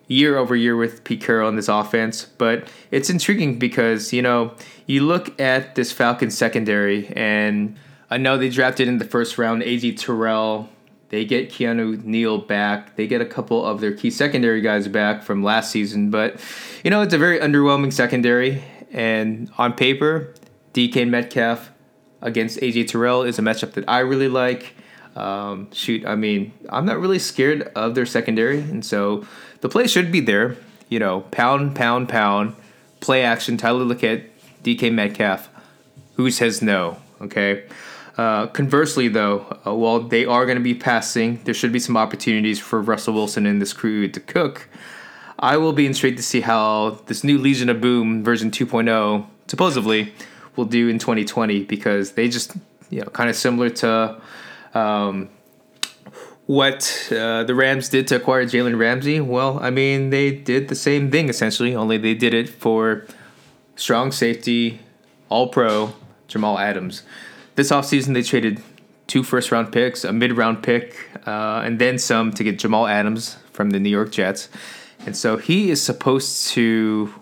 year 0.07 0.37
over 0.37 0.55
year 0.55 0.75
with 0.75 1.03
Pete 1.03 1.21
Carroll 1.21 1.49
in 1.49 1.55
this 1.55 1.67
offense. 1.67 2.25
But 2.25 2.67
it's 2.89 3.11
intriguing 3.11 3.59
because, 3.59 4.13
you 4.13 4.23
know, 4.23 4.55
you 4.87 5.01
look 5.01 5.39
at 5.39 5.75
this 5.75 5.91
Falcons 5.91 6.35
secondary, 6.35 7.07
and 7.09 7.77
I 8.09 8.17
know 8.17 8.37
they 8.37 8.49
drafted 8.49 8.87
in 8.87 8.97
the 8.97 9.05
first 9.05 9.37
round 9.37 9.63
A.J. 9.63 9.93
Terrell, 9.93 10.69
they 11.09 11.23
get 11.23 11.49
Keanu 11.49 12.03
Neal 12.03 12.39
back. 12.39 12.95
They 12.95 13.07
get 13.07 13.21
a 13.21 13.25
couple 13.25 13.65
of 13.65 13.79
their 13.79 13.93
key 13.93 14.09
secondary 14.09 14.61
guys 14.61 14.87
back 14.87 15.23
from 15.23 15.43
last 15.43 15.71
season, 15.71 16.09
but 16.09 16.39
you 16.83 16.89
know 16.91 17.01
it's 17.01 17.13
a 17.13 17.17
very 17.17 17.39
underwhelming 17.39 17.93
secondary. 17.93 18.63
And 18.91 19.51
on 19.57 19.73
paper, 19.73 20.33
DK 20.73 21.07
Metcalf 21.07 21.71
against 22.21 22.59
AJ 22.59 22.89
Terrell 22.89 23.23
is 23.23 23.37
a 23.37 23.41
matchup 23.41 23.73
that 23.73 23.85
I 23.87 23.99
really 23.99 24.27
like. 24.27 24.75
Um, 25.15 25.71
shoot, 25.71 26.05
I 26.05 26.15
mean, 26.15 26.51
I'm 26.69 26.85
not 26.85 26.99
really 26.99 27.19
scared 27.19 27.71
of 27.75 27.95
their 27.95 28.05
secondary, 28.05 28.59
and 28.59 28.83
so 28.83 29.25
the 29.61 29.69
play 29.69 29.87
should 29.87 30.11
be 30.11 30.19
there. 30.19 30.57
You 30.89 30.99
know, 30.99 31.21
pound, 31.31 31.75
pound, 31.75 32.09
pound, 32.09 32.55
play 32.99 33.23
action. 33.23 33.57
Tyler 33.57 33.85
Lockett, 33.85 34.31
DK 34.63 34.91
Metcalf. 34.91 35.49
Who 36.15 36.31
says 36.31 36.61
no? 36.61 36.97
Okay. 37.21 37.65
Uh, 38.17 38.47
conversely, 38.47 39.07
though, 39.07 39.59
uh, 39.65 39.73
while 39.73 39.99
they 39.99 40.25
are 40.25 40.45
going 40.45 40.57
to 40.57 40.63
be 40.63 40.73
passing, 40.73 41.41
there 41.43 41.53
should 41.53 41.73
be 41.73 41.79
some 41.79 41.97
opportunities 41.97 42.59
for 42.59 42.81
Russell 42.81 43.13
Wilson 43.13 43.45
and 43.45 43.61
this 43.61 43.73
crew 43.73 44.07
to 44.07 44.19
cook. 44.19 44.69
I 45.37 45.57
will 45.57 45.73
be 45.73 45.85
intrigued 45.85 46.17
to 46.17 46.23
see 46.23 46.41
how 46.41 47.01
this 47.07 47.23
new 47.23 47.37
Legion 47.37 47.67
of 47.69 47.81
Boom 47.81 48.23
version 48.23 48.51
2.0 48.51 49.25
supposedly 49.47 50.13
will 50.55 50.65
do 50.65 50.87
in 50.87 50.97
2020 50.97 51.63
because 51.63 52.13
they 52.13 52.29
just, 52.29 52.55
you 52.89 53.01
know, 53.01 53.07
kind 53.07 53.29
of 53.29 53.35
similar 53.35 53.69
to 53.69 54.21
um, 54.73 55.29
what 56.45 57.09
uh, 57.11 57.43
the 57.43 57.53
Rams 57.53 57.89
did 57.89 58.07
to 58.07 58.15
acquire 58.15 58.45
Jalen 58.45 58.79
Ramsey. 58.79 59.19
Well, 59.19 59.59
I 59.59 59.71
mean, 59.71 60.09
they 60.09 60.31
did 60.31 60.69
the 60.69 60.75
same 60.75 61.11
thing 61.11 61.27
essentially, 61.27 61.75
only 61.75 61.97
they 61.97 62.13
did 62.13 62.33
it 62.33 62.47
for 62.47 63.05
strong 63.75 64.13
safety, 64.13 64.79
all 65.27 65.49
pro 65.49 65.93
Jamal 66.29 66.57
Adams 66.57 67.03
this 67.55 67.71
offseason 67.71 68.13
they 68.13 68.21
traded 68.21 68.61
two 69.07 69.23
first 69.23 69.51
round 69.51 69.71
picks, 69.71 70.03
a 70.03 70.13
mid 70.13 70.33
round 70.33 70.63
pick, 70.63 70.95
uh, 71.25 71.61
and 71.63 71.79
then 71.79 71.97
some 71.97 72.31
to 72.33 72.43
get 72.43 72.59
Jamal 72.59 72.87
Adams 72.87 73.37
from 73.51 73.71
the 73.71 73.79
New 73.79 73.89
York 73.89 74.11
Jets. 74.11 74.49
And 75.05 75.15
so 75.15 75.37
he 75.37 75.69
is 75.69 75.81
supposed 75.81 76.49
to 76.49 77.13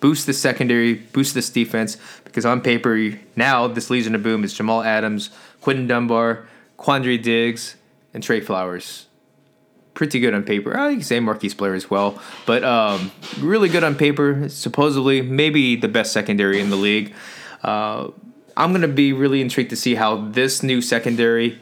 boost 0.00 0.26
the 0.26 0.32
secondary, 0.32 0.94
boost 0.94 1.34
this 1.34 1.50
defense, 1.50 1.96
because 2.24 2.46
on 2.46 2.60
paper, 2.60 3.12
now 3.36 3.68
this 3.68 3.90
Legion 3.90 4.14
of 4.14 4.22
Boom 4.22 4.44
is 4.44 4.54
Jamal 4.54 4.82
Adams, 4.82 5.30
Quinton 5.60 5.86
Dunbar, 5.86 6.46
Quandre 6.78 7.22
Diggs, 7.22 7.76
and 8.14 8.22
Tre 8.22 8.40
Flowers. 8.40 9.06
Pretty 9.94 10.20
good 10.20 10.34
on 10.34 10.42
paper. 10.42 10.76
I 10.76 10.94
can 10.94 11.02
say 11.02 11.20
Marquise 11.20 11.54
Blair 11.54 11.74
as 11.74 11.90
well, 11.90 12.20
but 12.46 12.64
um, 12.64 13.12
really 13.38 13.68
good 13.68 13.84
on 13.84 13.94
paper. 13.94 14.48
Supposedly, 14.48 15.20
maybe 15.20 15.76
the 15.76 15.88
best 15.88 16.12
secondary 16.12 16.60
in 16.60 16.70
the 16.70 16.76
league. 16.76 17.14
Uh, 17.62 18.08
I'm 18.56 18.70
going 18.70 18.82
to 18.82 18.88
be 18.88 19.12
really 19.12 19.40
intrigued 19.40 19.70
to 19.70 19.76
see 19.76 19.94
how 19.94 20.16
this 20.16 20.62
new 20.62 20.80
secondary 20.80 21.60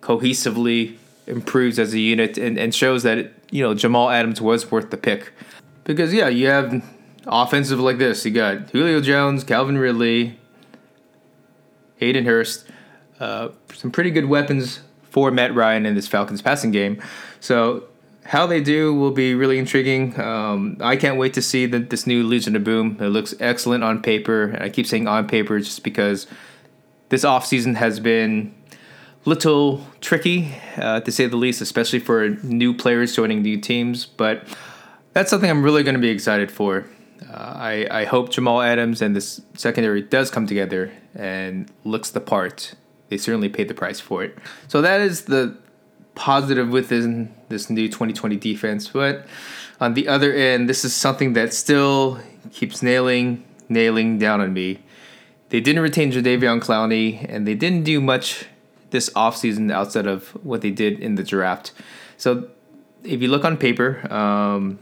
cohesively 0.00 0.96
improves 1.26 1.78
as 1.78 1.92
a 1.92 1.98
unit 1.98 2.38
and, 2.38 2.58
and 2.58 2.74
shows 2.74 3.02
that, 3.02 3.32
you 3.50 3.62
know, 3.62 3.74
Jamal 3.74 4.10
Adams 4.10 4.40
was 4.40 4.70
worth 4.70 4.90
the 4.90 4.96
pick. 4.96 5.32
Because, 5.84 6.12
yeah, 6.12 6.28
you 6.28 6.48
have 6.48 6.84
offensive 7.26 7.80
like 7.80 7.98
this. 7.98 8.24
You 8.24 8.32
got 8.32 8.70
Julio 8.70 9.00
Jones, 9.00 9.44
Calvin 9.44 9.78
Ridley, 9.78 10.38
Hayden 11.96 12.24
Hurst, 12.24 12.66
uh, 13.20 13.48
some 13.74 13.90
pretty 13.90 14.10
good 14.10 14.26
weapons 14.26 14.80
for 15.10 15.30
Matt 15.30 15.54
Ryan 15.54 15.86
in 15.86 15.94
this 15.94 16.06
Falcons 16.06 16.42
passing 16.42 16.70
game. 16.70 17.02
So 17.40 17.84
how 18.28 18.46
they 18.46 18.60
do 18.60 18.94
will 18.94 19.10
be 19.10 19.34
really 19.34 19.58
intriguing. 19.58 20.20
Um, 20.20 20.76
I 20.80 20.96
can't 20.96 21.16
wait 21.16 21.32
to 21.32 21.40
see 21.40 21.64
the, 21.64 21.78
this 21.78 22.06
new 22.06 22.22
Legion 22.22 22.54
of 22.56 22.62
Boom. 22.62 22.98
It 23.00 23.06
looks 23.06 23.34
excellent 23.40 23.82
on 23.82 24.02
paper. 24.02 24.54
I 24.60 24.68
keep 24.68 24.86
saying 24.86 25.08
on 25.08 25.26
paper 25.26 25.58
just 25.60 25.82
because 25.82 26.26
this 27.08 27.24
offseason 27.24 27.76
has 27.76 28.00
been 28.00 28.54
little 29.24 29.82
tricky, 30.02 30.54
uh, 30.76 31.00
to 31.00 31.10
say 31.10 31.26
the 31.26 31.38
least, 31.38 31.62
especially 31.62 32.00
for 32.00 32.28
new 32.42 32.74
players 32.74 33.16
joining 33.16 33.40
new 33.40 33.58
teams. 33.58 34.04
But 34.04 34.46
that's 35.14 35.30
something 35.30 35.48
I'm 35.48 35.62
really 35.62 35.82
going 35.82 35.94
to 35.94 36.00
be 36.00 36.10
excited 36.10 36.52
for. 36.52 36.84
Uh, 37.22 37.32
I, 37.32 37.88
I 37.90 38.04
hope 38.04 38.28
Jamal 38.28 38.60
Adams 38.60 39.00
and 39.00 39.16
this 39.16 39.40
secondary 39.54 40.02
does 40.02 40.30
come 40.30 40.46
together 40.46 40.92
and 41.14 41.72
looks 41.82 42.10
the 42.10 42.20
part. 42.20 42.74
They 43.08 43.16
certainly 43.16 43.48
paid 43.48 43.68
the 43.68 43.74
price 43.74 44.00
for 44.00 44.22
it. 44.22 44.36
So 44.68 44.82
that 44.82 45.00
is 45.00 45.24
the 45.24 45.56
positive 46.18 46.68
within 46.68 47.32
this 47.48 47.70
new 47.70 47.86
2020 47.86 48.36
defense. 48.36 48.88
But 48.88 49.24
on 49.80 49.94
the 49.94 50.08
other 50.08 50.32
end, 50.32 50.68
this 50.68 50.84
is 50.84 50.92
something 50.92 51.32
that 51.34 51.54
still 51.54 52.20
keeps 52.52 52.82
nailing, 52.82 53.44
nailing 53.68 54.18
down 54.18 54.40
on 54.40 54.52
me. 54.52 54.80
They 55.50 55.60
didn't 55.60 55.80
retain 55.80 56.10
Jadeveon 56.10 56.60
Clowney, 56.60 57.24
and 57.26 57.46
they 57.46 57.54
didn't 57.54 57.84
do 57.84 58.00
much 58.00 58.46
this 58.90 59.08
offseason 59.10 59.72
outside 59.72 60.06
of 60.06 60.28
what 60.44 60.60
they 60.60 60.72
did 60.72 60.98
in 60.98 61.14
the 61.14 61.22
draft. 61.22 61.72
So 62.16 62.48
if 63.04 63.22
you 63.22 63.28
look 63.28 63.44
on 63.44 63.56
paper, 63.56 64.12
um, 64.12 64.80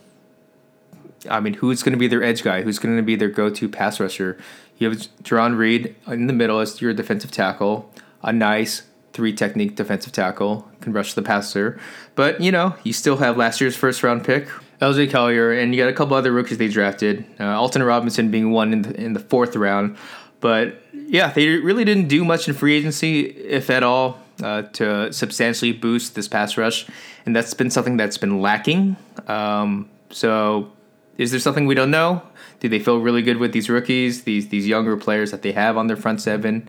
I 1.29 1.41
mean, 1.41 1.55
who's 1.55 1.83
going 1.83 1.93
to 1.93 1.99
be 1.99 2.09
their 2.09 2.23
edge 2.23 2.43
guy? 2.43 2.63
Who's 2.63 2.79
going 2.79 2.97
to 2.97 3.03
be 3.03 3.15
their 3.15 3.29
go-to 3.29 3.69
pass 3.69 4.01
rusher? 4.01 4.39
You 4.79 4.89
have 4.89 4.99
Jarran 5.23 5.59
Reed 5.59 5.95
in 6.07 6.29
the 6.29 6.33
middle 6.33 6.61
as 6.61 6.81
your 6.81 6.95
defensive 6.95 7.31
tackle, 7.31 7.93
a 8.23 8.33
nice 8.33 8.83
three 9.17 9.33
technique 9.33 9.75
defensive 9.75 10.13
tackle, 10.13 10.69
can 10.83 10.93
rush 10.93 11.15
the 11.15 11.23
passer. 11.23 11.81
But, 12.15 12.41
you 12.41 12.53
know, 12.53 12.77
you 12.85 12.93
still 12.93 13.17
have 13.17 13.39
last 13.39 13.61
year's 13.61 13.75
first 13.75 14.03
round 14.03 14.25
pick, 14.25 14.47
LJ 14.83 15.11
Collier, 15.11 15.53
and 15.53 15.75
you 15.75 15.83
got 15.83 15.89
a 15.89 15.95
couple 15.95 16.15
other 16.15 16.33
rookies 16.33 16.59
they 16.59 16.69
drafted, 16.69 17.25
uh, 17.41 17.59
Alton 17.59 17.83
Robinson 17.83 18.31
being 18.31 18.51
one 18.51 18.75
in 18.75 18.83
the, 18.83 19.01
in 19.01 19.13
the 19.15 19.21
fourth 19.21 19.57
round. 19.57 19.97
But 20.41 20.83
yeah, 20.93 21.33
they 21.33 21.49
really 21.49 21.85
didn't 21.85 22.09
do 22.09 22.25
much 22.25 22.47
in 22.47 22.55
free 22.55 22.77
agency, 22.77 23.23
if 23.23 23.71
at 23.71 23.83
all, 23.83 24.21
uh, 24.43 24.63
to 24.63 25.11
substantially 25.13 25.73
boost 25.73 26.15
this 26.15 26.29
pass 26.29 26.59
rush. 26.59 26.87
And 27.25 27.35
that's 27.35 27.55
been 27.55 27.71
something 27.71 27.97
that's 27.97 28.19
been 28.19 28.43
lacking. 28.43 28.97
Um, 29.27 29.89
so 30.11 30.71
is 31.17 31.31
there 31.31 31.41
something 31.41 31.67
we 31.67 31.75
don't 31.75 31.91
know? 31.91 32.23
Do 32.61 32.69
they 32.69 32.79
feel 32.79 32.99
really 32.99 33.23
good 33.23 33.39
with 33.39 33.53
these 33.53 33.71
rookies, 33.71 34.25
these 34.25 34.49
these 34.49 34.67
younger 34.67 34.97
players 34.97 35.31
that 35.31 35.43
they 35.43 35.53
have 35.53 35.77
on 35.77 35.87
their 35.87 35.97
front 35.97 36.21
seven? 36.21 36.69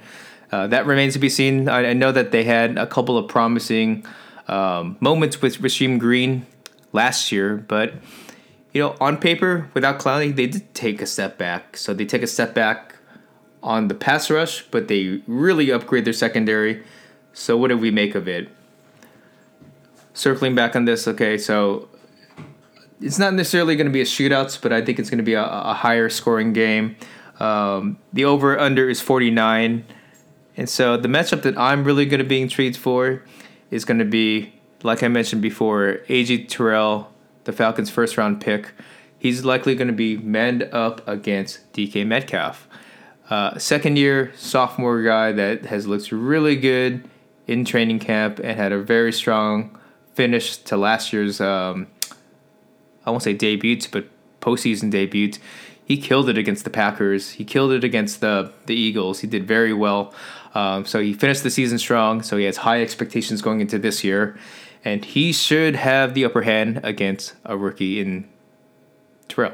Uh, 0.51 0.67
that 0.67 0.85
remains 0.85 1.13
to 1.13 1.19
be 1.19 1.29
seen. 1.29 1.67
I, 1.67 1.89
I, 1.89 1.93
know 1.93 2.11
that 2.11 2.31
they 2.31 2.45
had 2.45 2.77
a 2.77 2.87
couple 2.87 3.17
of 3.17 3.27
promising 3.27 4.05
um, 4.47 4.95
moments 5.01 5.41
with 5.41 5.57
Rasheem 5.57 5.99
Green 5.99 6.45
last 6.93 7.31
year, 7.33 7.57
but 7.57 7.93
you 8.73 8.81
know, 8.81 8.95
on 9.01 9.17
paper, 9.17 9.69
without 9.73 9.99
Clowney, 9.99 10.33
they 10.33 10.47
did 10.47 10.73
take 10.73 11.01
a 11.01 11.05
step 11.05 11.37
back. 11.37 11.75
So 11.75 11.93
they 11.93 12.05
take 12.05 12.21
a 12.21 12.27
step 12.27 12.53
back 12.53 12.95
on 13.61 13.87
the 13.87 13.95
pass 13.95 14.29
rush, 14.29 14.63
but 14.71 14.87
they 14.87 15.21
really 15.27 15.71
upgrade 15.71 16.05
their 16.05 16.13
secondary. 16.13 16.83
So 17.33 17.57
what 17.57 17.69
do 17.69 17.77
we 17.77 17.91
make 17.91 18.15
of 18.15 18.27
it? 18.27 18.49
Circling 20.13 20.55
back 20.55 20.75
on 20.75 20.85
this, 20.85 21.07
okay, 21.07 21.37
so 21.37 21.89
it's 23.01 23.19
not 23.19 23.33
necessarily 23.33 23.75
going 23.75 23.87
to 23.87 23.93
be 23.93 24.01
a 24.01 24.05
shootout, 24.05 24.59
but 24.61 24.73
I 24.73 24.81
think 24.81 24.97
it's 24.99 25.09
going 25.09 25.19
to 25.19 25.23
be 25.23 25.33
a, 25.33 25.43
a 25.43 25.73
higher 25.73 26.09
scoring 26.09 26.53
game. 26.53 26.95
Um, 27.39 27.99
the 28.13 28.25
over 28.25 28.57
under 28.59 28.89
is 28.89 29.01
49. 29.01 29.85
And 30.57 30.67
so 30.67 30.97
the 30.97 31.07
matchup 31.07 31.43
that 31.43 31.57
I'm 31.57 31.83
really 31.83 32.05
going 32.05 32.19
to 32.19 32.25
be 32.25 32.41
intrigued 32.41 32.77
for 32.77 33.23
is 33.69 33.85
going 33.85 33.99
to 33.99 34.05
be, 34.05 34.53
like 34.83 35.03
I 35.03 35.07
mentioned 35.07 35.41
before, 35.41 35.99
AJ 36.09 36.49
Terrell, 36.49 37.11
the 37.43 37.53
Falcons' 37.53 37.89
first 37.89 38.17
round 38.17 38.41
pick. 38.41 38.73
He's 39.19 39.45
likely 39.45 39.75
going 39.75 39.87
to 39.87 39.93
be 39.93 40.17
manned 40.17 40.63
up 40.63 41.07
against 41.07 41.71
DK 41.73 42.05
Metcalf. 42.05 42.67
Uh, 43.29 43.57
second 43.57 43.97
year 43.97 44.31
sophomore 44.35 45.03
guy 45.03 45.31
that 45.31 45.65
has 45.65 45.85
looked 45.85 46.11
really 46.11 46.55
good 46.55 47.07
in 47.45 47.65
training 47.65 47.99
camp 47.99 48.39
and 48.39 48.57
had 48.57 48.71
a 48.71 48.79
very 48.81 49.11
strong 49.11 49.77
finish 50.13 50.57
to 50.57 50.77
last 50.77 51.13
year's 51.13 51.39
um, 51.39 51.87
I 53.05 53.09
won't 53.09 53.23
say 53.23 53.33
debut, 53.33 53.79
but 53.91 54.05
postseason 54.41 54.91
debut. 54.91 55.31
He 55.85 55.97
killed 55.97 56.27
it 56.27 56.37
against 56.37 56.65
the 56.65 56.69
Packers. 56.69 57.31
He 57.31 57.45
killed 57.45 57.71
it 57.71 57.83
against 57.83 58.19
the 58.19 58.51
the 58.65 58.75
Eagles. 58.75 59.21
He 59.21 59.27
did 59.27 59.47
very 59.47 59.73
well. 59.73 60.13
Um, 60.57 60.85
so 60.85 60.99
he 60.99 61.13
finished 61.13 61.43
the 61.43 61.51
season 61.51 61.77
strong. 61.77 62.23
So 62.23 62.35
he 62.35 62.45
has 62.45 62.57
high 62.57 62.81
expectations 62.81 63.43
going 63.43 63.61
into 63.61 63.77
this 63.77 64.03
year, 64.03 64.39
and 64.83 65.05
he 65.05 65.31
should 65.31 65.75
have 65.75 66.15
the 66.15 66.25
upper 66.25 66.41
hand 66.41 66.81
against 66.83 67.35
a 67.45 67.55
rookie 67.55 68.01
in 68.01 68.27
Terrell. 69.27 69.53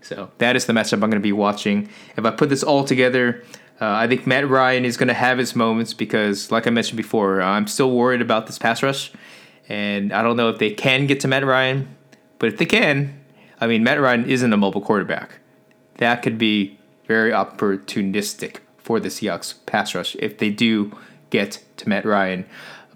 So 0.00 0.32
that 0.38 0.56
is 0.56 0.66
the 0.66 0.72
matchup 0.72 0.94
I'm 0.94 1.10
going 1.10 1.12
to 1.12 1.20
be 1.20 1.32
watching. 1.32 1.88
If 2.16 2.24
I 2.24 2.32
put 2.32 2.48
this 2.48 2.64
all 2.64 2.82
together, 2.82 3.44
uh, 3.80 3.92
I 3.92 4.08
think 4.08 4.26
Matt 4.26 4.48
Ryan 4.48 4.84
is 4.84 4.96
going 4.96 5.06
to 5.06 5.14
have 5.14 5.38
his 5.38 5.54
moments 5.54 5.94
because, 5.94 6.50
like 6.50 6.66
I 6.66 6.70
mentioned 6.70 6.96
before, 6.96 7.40
I'm 7.40 7.68
still 7.68 7.92
worried 7.92 8.20
about 8.20 8.48
this 8.48 8.58
pass 8.58 8.82
rush, 8.82 9.12
and 9.68 10.12
I 10.12 10.22
don't 10.24 10.36
know 10.36 10.48
if 10.48 10.58
they 10.58 10.72
can 10.72 11.06
get 11.06 11.20
to 11.20 11.28
Matt 11.28 11.46
Ryan. 11.46 11.96
But 12.40 12.48
if 12.48 12.58
they 12.58 12.66
can, 12.66 13.20
I 13.60 13.68
mean, 13.68 13.84
Matt 13.84 14.00
Ryan 14.00 14.28
isn't 14.28 14.52
a 14.52 14.56
mobile 14.56 14.80
quarterback. 14.80 15.38
That 15.98 16.22
could 16.22 16.38
be 16.38 16.76
very 17.06 17.30
opportunistic 17.30 18.58
for 18.84 19.00
the 19.00 19.08
Seahawks 19.08 19.54
pass 19.66 19.94
rush 19.94 20.14
if 20.20 20.38
they 20.38 20.50
do 20.50 20.96
get 21.30 21.64
to 21.78 21.88
Matt 21.88 22.04
Ryan. 22.04 22.44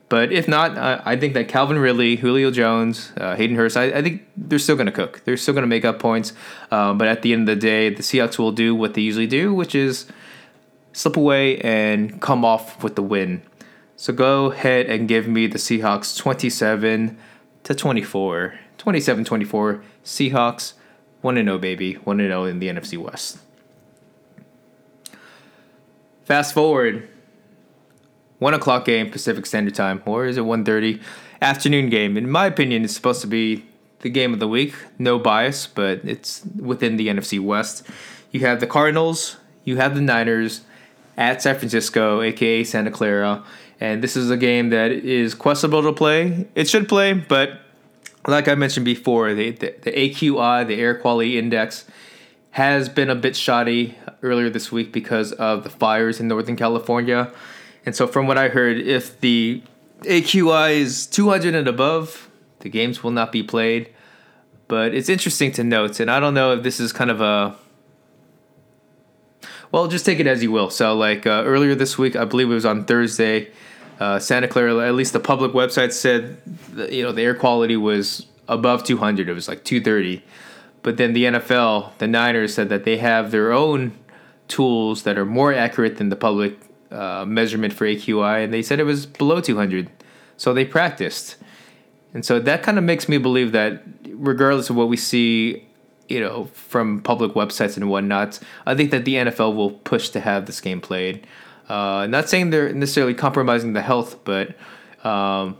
But 0.09 0.33
if 0.33 0.49
not, 0.49 0.78
uh, 0.78 1.02
I 1.04 1.16
think 1.16 1.35
that 1.35 1.49
Calvin 1.49 1.78
Ridley, 1.78 2.16
Julio 2.16 2.50
Jones, 2.50 3.12
uh, 3.16 3.37
Hayden 3.37 3.57
Hurst, 3.57 3.76
I, 3.76 3.87
I, 3.87 4.02
think 4.02 4.26
they're 4.37 4.59
still 4.59 4.76
going 4.76 4.87
to 4.87 4.92
cook. 4.92 5.23
They're 5.25 5.37
still 5.37 5.52
going 5.52 5.64
to 5.64 5.68
make 5.68 5.85
up 5.85 5.99
points. 5.99 6.33
Um, 6.71 6.97
but 6.97 7.09
at 7.09 7.21
the 7.23 7.33
end 7.33 7.49
of 7.49 7.54
the 7.54 7.61
day, 7.61 7.90
the 7.90 8.02
Seahawks 8.02 8.38
will 8.38 8.52
do 8.52 8.75
what 8.75 8.95
they 8.95 9.02
usually 9.02 9.26
do, 9.26 9.52
which 9.52 9.75
is 9.75 10.07
slip 10.92 11.16
away 11.16 11.59
and 11.59 12.23
come 12.23 12.45
off 12.45 12.83
with 12.83 12.95
the 12.95 13.02
win. 13.02 13.42
So 13.97 14.12
go 14.12 14.52
ahead 14.52 14.87
and 14.87 15.09
give 15.09 15.28
me 15.28 15.47
the 15.47 15.59
Seahawks 15.59 16.16
27 16.16 17.18
to 17.64 17.75
24. 17.75 18.59
27 18.78 19.25
24, 19.25 19.83
Seahawks 20.04 20.73
1 21.21 21.35
0, 21.35 21.59
baby. 21.59 21.95
1 21.95 22.16
0 22.16 22.45
in 22.45 22.61
the 22.61 22.68
NFC 22.68 22.97
West. 22.97 23.38
Fast 26.29 26.53
forward, 26.53 27.09
1 28.39 28.53
o'clock 28.53 28.85
game 28.85 29.11
Pacific 29.11 29.47
Standard 29.47 29.75
Time, 29.75 30.03
or 30.05 30.27
is 30.27 30.37
it 30.37 30.45
1.30? 30.45 31.01
Afternoon 31.41 31.89
game. 31.89 32.19
In 32.19 32.31
my 32.31 32.45
opinion, 32.45 32.85
it's 32.85 32.93
supposed 32.95 33.23
to 33.23 33.27
be 33.27 33.65
the 34.01 34.11
game 34.11 34.35
of 34.35 34.39
the 34.39 34.47
week. 34.47 34.75
No 34.99 35.19
bias, 35.19 35.67
but 35.67 36.05
it's 36.05 36.45
within 36.61 36.99
the 36.99 37.09
NFC 37.09 37.41
West. 37.41 37.87
You 38.31 38.41
have 38.41 38.61
the 38.61 38.67
Cardinals, 38.67 39.39
you 39.65 39.79
have 39.79 39.95
the 39.95 40.03
Niners 40.03 40.61
at 41.17 41.41
San 41.41 41.57
Francisco, 41.59 42.21
aka 42.21 42.63
Santa 42.63 42.91
Clara, 42.91 43.43
and 43.81 44.05
this 44.05 44.15
is 44.15 44.31
a 44.31 44.37
game 44.37 44.69
that 44.69 44.93
is 44.93 45.35
questionable 45.35 45.83
to 45.85 45.95
play. 45.95 46.47
It 46.55 46.69
should 46.69 46.91
play, 46.91 47.15
but 47.15 47.59
like 48.27 48.49
I 48.49 48.55
mentioned 48.55 48.85
before, 48.85 49.33
the, 49.33 49.53
the, 49.53 49.75
the 49.81 49.93
AQI, 49.93 50.67
the 50.67 50.79
air 50.79 50.95
quality 50.95 51.39
index, 51.39 51.87
has 52.51 52.91
been 52.91 53.09
a 53.09 53.15
bit 53.15 53.35
shoddy 53.35 53.97
earlier 54.23 54.51
this 54.51 54.73
week 54.73 54.93
because 54.93 55.33
of 55.33 55.65
the 55.65 55.71
fires 55.71 56.21
in 56.21 56.29
Northern 56.29 56.57
California. 56.57 57.33
And 57.87 57.95
so, 57.95 58.07
from 58.07 58.27
what 58.27 58.39
I 58.39 58.49
heard, 58.49 58.79
if 58.79 59.21
the 59.21 59.63
AQI 60.03 60.77
is 60.77 61.07
200 61.07 61.55
and 61.55 61.69
above, 61.69 62.29
the 62.61 62.69
games 62.69 63.03
will 63.03 63.11
not 63.11 63.33
be 63.33 63.43
played. 63.43 63.93
But 64.67 64.95
it's 64.95 65.09
interesting 65.09 65.53
to 65.53 65.65
note, 65.65 65.99
and 65.99 66.11
I 66.11 66.21
don't 66.21 66.35
know 66.35 66.53
if 66.53 66.63
this 66.63 66.79
is 66.79 66.93
kind 66.93 67.11
of 67.11 67.21
a. 67.21 67.57
Well, 69.73 69.89
just 69.89 70.05
take 70.05 70.21
it 70.21 70.27
as 70.27 70.43
you 70.43 70.51
will. 70.51 70.71
So, 70.71 70.95
like 70.95 71.27
uh, 71.27 71.43
earlier 71.47 71.75
this 71.75 71.97
week, 71.97 72.17
I 72.17 72.25
believe 72.25 72.51
it 72.51 72.55
was 72.55 72.67
on 72.67 72.85
Thursday, 72.85 73.51
uh, 74.01 74.19
Santa 74.19 74.49
Clara, 74.49 74.87
at 74.87 74.95
least 74.95 75.13
the 75.13 75.21
public 75.21 75.53
website 75.53 75.93
said, 75.93 76.39
that, 76.75 76.93
you 76.93 77.03
know, 77.03 77.13
the 77.13 77.23
air 77.23 77.35
quality 77.35 77.77
was 77.77 78.27
above 78.47 78.85
200. 78.85 79.29
It 79.29 79.33
was 79.33 79.49
like 79.49 79.65
230. 79.65 80.23
But 80.83 80.97
then 80.97 81.13
the 81.13 81.25
NFL, 81.25 81.97
the 81.99 82.07
Niners 82.07 82.55
said 82.55 82.69
that 82.69 82.85
they 82.85 82.99
have 82.99 83.31
their 83.31 83.53
own 83.53 83.93
tools 84.49 85.02
that 85.05 85.17
are 85.19 85.25
more 85.25 85.52
accurate 85.52 85.99
than 85.99 86.09
the 86.09 86.17
public 86.17 86.57
uh, 86.90 87.25
measurement 87.26 87.73
for 87.73 87.87
AQI, 87.87 88.45
and 88.45 88.52
they 88.52 88.62
said 88.62 88.81
it 88.81 88.85
was 88.85 89.07
below 89.07 89.40
200. 89.40 89.90
So 90.37 90.55
they 90.55 90.64
practiced. 90.64 91.37
And 92.14 92.25
so 92.25 92.40
that 92.40 92.62
kind 92.62 92.78
of 92.78 92.85
makes 92.85 93.09
me 93.09 93.19
believe 93.19 93.52
that 93.52 93.83
regardless 94.12 94.71
of 94.71 94.76
what 94.76 94.88
we 94.88 94.97
see, 94.97 95.67
you 96.09 96.21
know, 96.21 96.47
from 96.55 97.00
public 97.00 97.33
websites 97.33 97.76
and 97.76 97.90
whatnot, 97.90 98.40
I 98.64 98.75
think 98.75 98.90
that 98.90 99.05
the 99.05 99.14
NFL 99.14 99.55
will 99.55 99.73
push 99.73 100.09
to 100.11 100.21
have 100.21 100.47
this 100.47 100.61
game 100.61 100.81
played. 100.81 101.26
Uh, 101.69 102.07
not 102.09 102.28
saying 102.28 102.50
they're 102.50 102.73
necessarily 102.73 103.14
compromising 103.14 103.75
the 103.75 103.83
health, 103.83 104.25
but 104.25 104.49
um, 105.05 105.59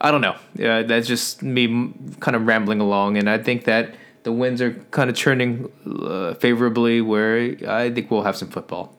I 0.00 0.10
don't 0.10 0.20
know. 0.20 0.36
Uh, 0.62 0.82
that's 0.82 1.06
just 1.06 1.42
me 1.42 1.92
kind 2.20 2.36
of 2.36 2.46
rambling 2.46 2.80
along, 2.80 3.16
and 3.16 3.30
I 3.30 3.38
think 3.38 3.64
that 3.64 3.94
the 4.26 4.32
winds 4.32 4.60
are 4.60 4.72
kind 4.90 5.08
of 5.08 5.16
turning 5.16 5.70
uh, 6.02 6.34
favorably, 6.34 7.00
where 7.00 7.54
I 7.68 7.92
think 7.92 8.10
we'll 8.10 8.24
have 8.24 8.36
some 8.36 8.48
football. 8.48 8.92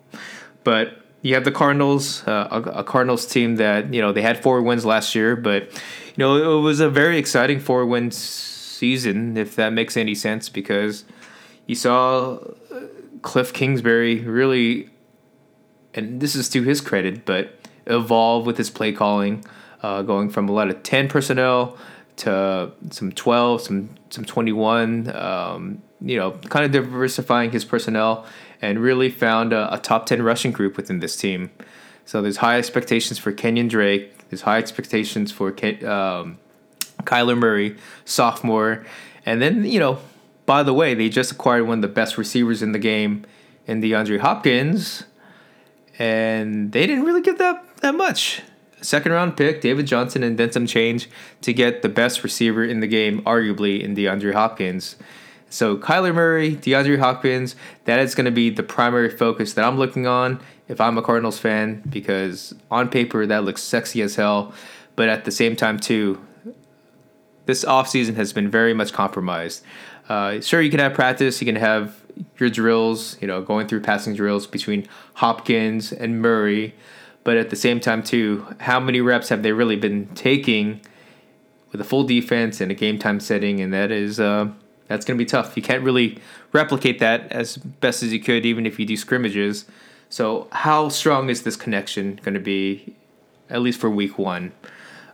But 0.63 1.01
you 1.21 1.33
have 1.33 1.43
the 1.43 1.51
Cardinals, 1.51 2.25
uh, 2.25 2.47
a, 2.49 2.79
a, 2.79 2.83
Cardinals 2.85 3.25
team 3.25 3.57
that 3.57 3.93
you 3.93 4.01
know 4.01 4.13
they 4.13 4.21
had 4.21 4.41
four 4.41 4.61
wins 4.61 4.85
last 4.85 5.15
year, 5.15 5.35
but 5.35 5.63
you 6.15 6.19
know 6.19 6.59
it 6.59 6.61
was 6.61 6.79
a 6.79 6.89
very 6.89 7.17
exciting 7.17 7.59
four 7.59 7.85
win 7.85 8.09
season, 8.09 9.35
if 9.35 9.57
that 9.57 9.73
makes 9.73 9.97
any 9.97 10.15
sense, 10.15 10.47
because 10.47 11.03
you 11.65 11.75
saw 11.75 12.35
uh, 12.73 12.79
Cliff 13.21 13.51
Kingsbury 13.51 14.21
really 14.21 14.89
and 15.93 16.21
this 16.21 16.35
is 16.35 16.47
to 16.49 16.63
his 16.63 16.79
credit, 16.79 17.25
but 17.25 17.53
evolve 17.85 18.45
with 18.45 18.57
his 18.57 18.69
play 18.69 18.93
calling, 18.93 19.43
uh, 19.81 20.03
going 20.03 20.29
from 20.29 20.47
a 20.47 20.53
lot 20.53 20.69
of 20.69 20.83
ten 20.83 21.09
personnel 21.09 21.77
to 22.17 22.71
some 22.91 23.11
twelve, 23.11 23.61
some 23.61 23.89
some 24.09 24.25
twenty 24.25 24.51
one. 24.51 25.15
Um, 25.15 25.81
you 26.01 26.17
know, 26.17 26.31
kind 26.49 26.65
of 26.65 26.71
diversifying 26.71 27.51
his 27.51 27.65
personnel 27.65 28.25
and 28.61 28.79
really 28.79 29.09
found 29.09 29.53
a, 29.53 29.73
a 29.73 29.77
top 29.77 30.05
10 30.05 30.21
rushing 30.21 30.51
group 30.51 30.77
within 30.77 30.99
this 30.99 31.15
team. 31.15 31.51
So 32.05 32.21
there's 32.21 32.37
high 32.37 32.57
expectations 32.57 33.17
for 33.17 33.31
Kenyon 33.31 33.67
Drake. 33.67 34.29
There's 34.29 34.41
high 34.41 34.57
expectations 34.57 35.31
for 35.31 35.49
um, 35.49 36.37
Kyler 37.03 37.37
Murray, 37.37 37.77
sophomore. 38.05 38.85
And 39.25 39.41
then, 39.41 39.65
you 39.65 39.79
know, 39.79 39.99
by 40.45 40.63
the 40.63 40.73
way, 40.73 40.93
they 40.93 41.09
just 41.09 41.31
acquired 41.31 41.67
one 41.67 41.79
of 41.79 41.81
the 41.81 41.87
best 41.87 42.17
receivers 42.17 42.61
in 42.61 42.71
the 42.71 42.79
game 42.79 43.25
in 43.65 43.81
DeAndre 43.81 44.19
Hopkins. 44.19 45.03
And 45.99 46.71
they 46.71 46.85
didn't 46.87 47.05
really 47.05 47.21
get 47.21 47.37
that, 47.39 47.77
that 47.77 47.95
much. 47.95 48.41
Second 48.87 49.11
round 49.11 49.35
pick, 49.35 49.59
David 49.59 49.85
Johnson, 49.85 50.23
and 50.23 50.37
then 50.37 50.49
some 50.49 50.65
change 50.65 51.09
to 51.41 51.51
get 51.51 51.81
the 51.81 51.89
best 51.89 52.23
receiver 52.23 52.63
in 52.63 52.79
the 52.79 52.87
game, 52.87 53.21
arguably, 53.23 53.81
in 53.81 53.97
DeAndre 53.97 54.31
Hopkins. 54.31 54.95
So 55.49 55.75
Kyler 55.75 56.15
Murray, 56.15 56.55
DeAndre 56.55 56.97
Hopkins, 56.97 57.57
that 57.83 57.99
is 57.99 58.15
going 58.15 58.23
to 58.23 58.31
be 58.31 58.49
the 58.49 58.63
primary 58.63 59.09
focus 59.09 59.51
that 59.55 59.65
I'm 59.65 59.77
looking 59.77 60.07
on 60.07 60.39
if 60.69 60.79
I'm 60.79 60.97
a 60.97 61.01
Cardinals 61.01 61.37
fan 61.37 61.83
because 61.89 62.55
on 62.71 62.87
paper 62.87 63.25
that 63.25 63.43
looks 63.43 63.61
sexy 63.61 64.01
as 64.01 64.15
hell, 64.15 64.53
but 64.95 65.09
at 65.09 65.25
the 65.25 65.31
same 65.31 65.57
time 65.57 65.81
too, 65.81 66.25
this 67.45 67.65
offseason 67.65 68.15
has 68.15 68.31
been 68.31 68.49
very 68.49 68.73
much 68.73 68.93
compromised. 68.93 69.65
Uh, 70.07 70.39
sure, 70.39 70.61
you 70.61 70.71
can 70.71 70.79
have 70.79 70.93
practice, 70.93 71.41
you 71.41 71.45
can 71.45 71.57
have 71.57 72.01
your 72.37 72.49
drills, 72.49 73.17
you 73.19 73.27
know, 73.27 73.41
going 73.41 73.67
through 73.67 73.81
passing 73.81 74.15
drills 74.15 74.47
between 74.47 74.87
Hopkins 75.15 75.91
and 75.91 76.21
Murray, 76.21 76.73
but 77.27 77.35
at 77.35 77.49
the 77.49 77.57
same 77.57 77.81
time 77.81 78.01
too, 78.01 78.47
how 78.61 78.79
many 78.79 79.01
reps 79.01 79.27
have 79.27 79.43
they 79.43 79.51
really 79.51 79.75
been 79.75 80.07
taking 80.15 80.79
with 81.73 81.81
a 81.81 81.83
full 81.83 82.05
defense 82.05 82.61
and 82.61 82.71
a 82.71 82.73
game 82.73 82.97
time 82.97 83.19
setting, 83.19 83.59
and 83.59 83.73
that 83.73 83.91
is. 83.91 84.17
Uh, 84.17 84.47
that's 84.87 85.03
going 85.03 85.17
to 85.17 85.21
be 85.21 85.27
tough. 85.27 85.57
You 85.57 85.61
can't 85.61 85.83
really 85.83 86.19
replicate 86.53 86.99
that 86.99 87.29
as 87.29 87.57
best 87.57 88.01
as 88.01 88.13
you 88.13 88.21
could, 88.21 88.45
even 88.45 88.65
if 88.65 88.79
you 88.79 88.85
do 88.85 88.95
scrimmages. 88.95 89.65
So, 90.07 90.47
how 90.53 90.87
strong 90.87 91.29
is 91.29 91.43
this 91.43 91.57
connection 91.57 92.17
going 92.23 92.35
to 92.35 92.39
be, 92.39 92.95
at 93.49 93.59
least 93.59 93.81
for 93.81 93.89
week 93.89 94.17
one? 94.17 94.53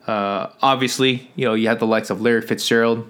Uh, 0.05 0.50
obviously, 0.62 1.32
you 1.36 1.46
know, 1.46 1.55
you 1.55 1.67
have 1.67 1.79
the 1.79 1.88
likes 1.88 2.12
of 2.12 2.22
Larry 2.22 2.43
Fitzgerald, 2.43 3.10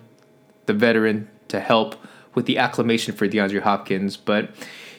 the 0.66 0.74
veteran, 0.74 1.28
to 1.50 1.60
help 1.60 1.98
with 2.36 2.46
the 2.46 2.58
acclamation 2.58 3.14
for 3.14 3.28
DeAndre 3.28 3.64
Hopkins, 3.64 4.16
but 4.16 4.52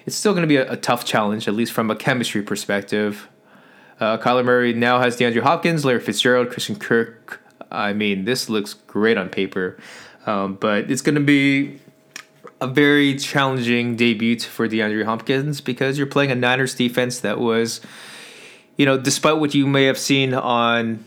it's 0.04 0.14
still 0.14 0.34
going 0.34 0.42
to 0.42 0.46
be 0.46 0.56
a, 0.56 0.72
a, 0.72 0.76
tough 0.76 1.06
challenge, 1.06 1.48
at 1.48 1.54
least 1.54 1.72
from 1.72 1.90
a 1.90 1.96
chemistry 1.96 2.42
perspective. 2.42 3.30
Uh, 4.04 4.18
Kyler 4.18 4.44
Murray 4.44 4.74
now 4.74 5.00
has 5.00 5.16
DeAndre 5.16 5.40
Hopkins, 5.40 5.82
Larry 5.82 5.98
Fitzgerald, 5.98 6.50
Christian 6.50 6.76
Kirk. 6.76 7.40
I 7.70 7.94
mean, 7.94 8.26
this 8.26 8.50
looks 8.50 8.74
great 8.74 9.16
on 9.16 9.30
paper. 9.30 9.78
Um, 10.26 10.56
but 10.56 10.90
it's 10.90 11.00
going 11.00 11.14
to 11.14 11.22
be 11.22 11.80
a 12.60 12.66
very 12.66 13.16
challenging 13.16 13.96
debut 13.96 14.38
for 14.40 14.68
DeAndre 14.68 15.06
Hopkins 15.06 15.62
because 15.62 15.96
you're 15.96 16.06
playing 16.06 16.30
a 16.30 16.34
Niners 16.34 16.74
defense 16.74 17.20
that 17.20 17.38
was, 17.38 17.80
you 18.76 18.84
know, 18.84 18.98
despite 18.98 19.38
what 19.38 19.54
you 19.54 19.66
may 19.66 19.84
have 19.84 19.96
seen 19.96 20.34
on 20.34 21.02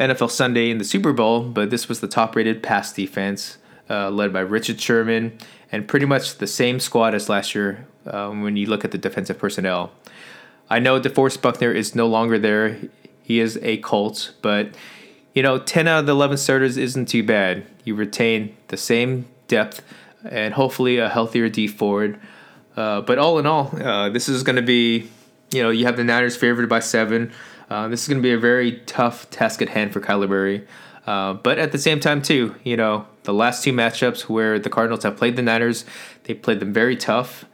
NFL 0.00 0.30
Sunday 0.30 0.70
in 0.70 0.78
the 0.78 0.84
Super 0.84 1.12
Bowl, 1.12 1.42
but 1.42 1.68
this 1.68 1.90
was 1.90 2.00
the 2.00 2.08
top 2.08 2.34
rated 2.34 2.62
pass 2.62 2.90
defense 2.90 3.58
uh, 3.90 4.08
led 4.08 4.32
by 4.32 4.40
Richard 4.40 4.80
Sherman 4.80 5.36
and 5.70 5.86
pretty 5.86 6.06
much 6.06 6.38
the 6.38 6.46
same 6.46 6.80
squad 6.80 7.14
as 7.14 7.28
last 7.28 7.54
year 7.54 7.86
um, 8.06 8.40
when 8.40 8.56
you 8.56 8.66
look 8.66 8.82
at 8.82 8.92
the 8.92 8.98
defensive 8.98 9.38
personnel. 9.38 9.92
I 10.72 10.78
know 10.78 10.98
DeForest 10.98 11.42
Buckner 11.42 11.70
is 11.70 11.94
no 11.94 12.06
longer 12.06 12.38
there. 12.38 12.78
He 13.22 13.40
is 13.40 13.58
a 13.60 13.76
Colt, 13.76 14.32
but 14.40 14.70
you 15.34 15.42
know, 15.42 15.58
10 15.58 15.86
out 15.86 16.00
of 16.00 16.06
the 16.06 16.12
11 16.12 16.38
starters 16.38 16.78
isn't 16.78 17.10
too 17.10 17.22
bad. 17.22 17.66
You 17.84 17.94
retain 17.94 18.56
the 18.68 18.78
same 18.78 19.26
depth 19.48 19.82
and 20.24 20.54
hopefully 20.54 20.96
a 20.96 21.10
healthier 21.10 21.50
Dee 21.50 21.66
Ford. 21.66 22.18
Uh, 22.74 23.02
but 23.02 23.18
all 23.18 23.38
in 23.38 23.44
all, 23.44 23.70
uh, 23.82 24.08
this 24.08 24.30
is 24.30 24.42
going 24.42 24.56
to 24.56 24.62
be, 24.62 25.10
you 25.50 25.62
know, 25.62 25.68
you 25.68 25.84
have 25.84 25.98
the 25.98 26.04
Niners 26.04 26.38
favored 26.38 26.70
by 26.70 26.80
seven. 26.80 27.32
Uh, 27.68 27.88
this 27.88 28.00
is 28.00 28.08
going 28.08 28.22
to 28.22 28.26
be 28.26 28.32
a 28.32 28.38
very 28.38 28.80
tough 28.86 29.28
task 29.28 29.60
at 29.60 29.68
hand 29.68 29.92
for 29.92 30.00
Kyler 30.00 30.26
Murray. 30.26 30.66
Uh, 31.06 31.34
but 31.34 31.58
at 31.58 31.72
the 31.72 31.78
same 31.78 32.00
time, 32.00 32.22
too, 32.22 32.54
you 32.64 32.78
know, 32.78 33.06
the 33.24 33.34
last 33.34 33.62
two 33.62 33.74
matchups 33.74 34.22
where 34.22 34.58
the 34.58 34.70
Cardinals 34.70 35.02
have 35.02 35.18
played 35.18 35.36
the 35.36 35.42
Niners, 35.42 35.84
they 36.24 36.32
played 36.32 36.60
them 36.60 36.72
very 36.72 36.96
tough. 36.96 37.44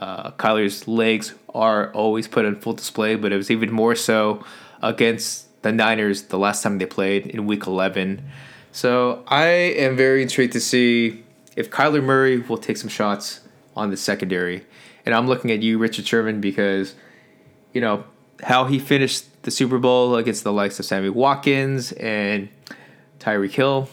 Uh, 0.00 0.30
Kyler's 0.32 0.88
legs 0.88 1.34
are 1.54 1.92
always 1.92 2.26
put 2.26 2.46
on 2.46 2.56
full 2.56 2.72
display, 2.72 3.14
but 3.14 3.32
it 3.32 3.36
was 3.36 3.50
even 3.50 3.70
more 3.70 3.94
so 3.94 4.42
against 4.82 5.46
the 5.62 5.70
Niners 5.70 6.22
the 6.22 6.38
last 6.38 6.62
time 6.62 6.78
they 6.78 6.86
played 6.86 7.26
in 7.26 7.46
Week 7.46 7.66
11. 7.66 8.22
So 8.72 9.22
I 9.26 9.46
am 9.46 9.96
very 9.96 10.22
intrigued 10.22 10.54
to 10.54 10.60
see 10.60 11.24
if 11.54 11.70
Kyler 11.70 12.02
Murray 12.02 12.38
will 12.38 12.56
take 12.56 12.76
some 12.76 12.88
shots 12.88 13.40
on 13.76 13.90
the 13.90 13.96
secondary. 13.96 14.64
And 15.04 15.14
I'm 15.14 15.26
looking 15.26 15.50
at 15.50 15.62
you, 15.62 15.78
Richard 15.78 16.06
Sherman, 16.06 16.40
because, 16.40 16.94
you 17.72 17.80
know, 17.80 18.04
how 18.42 18.64
he 18.64 18.78
finished 18.78 19.42
the 19.42 19.50
Super 19.50 19.78
Bowl 19.78 20.16
against 20.16 20.44
the 20.44 20.52
likes 20.52 20.78
of 20.78 20.86
Sammy 20.86 21.10
Watkins 21.10 21.92
and 21.92 22.48
Tyreek 23.18 23.52
Hill, 23.52 23.88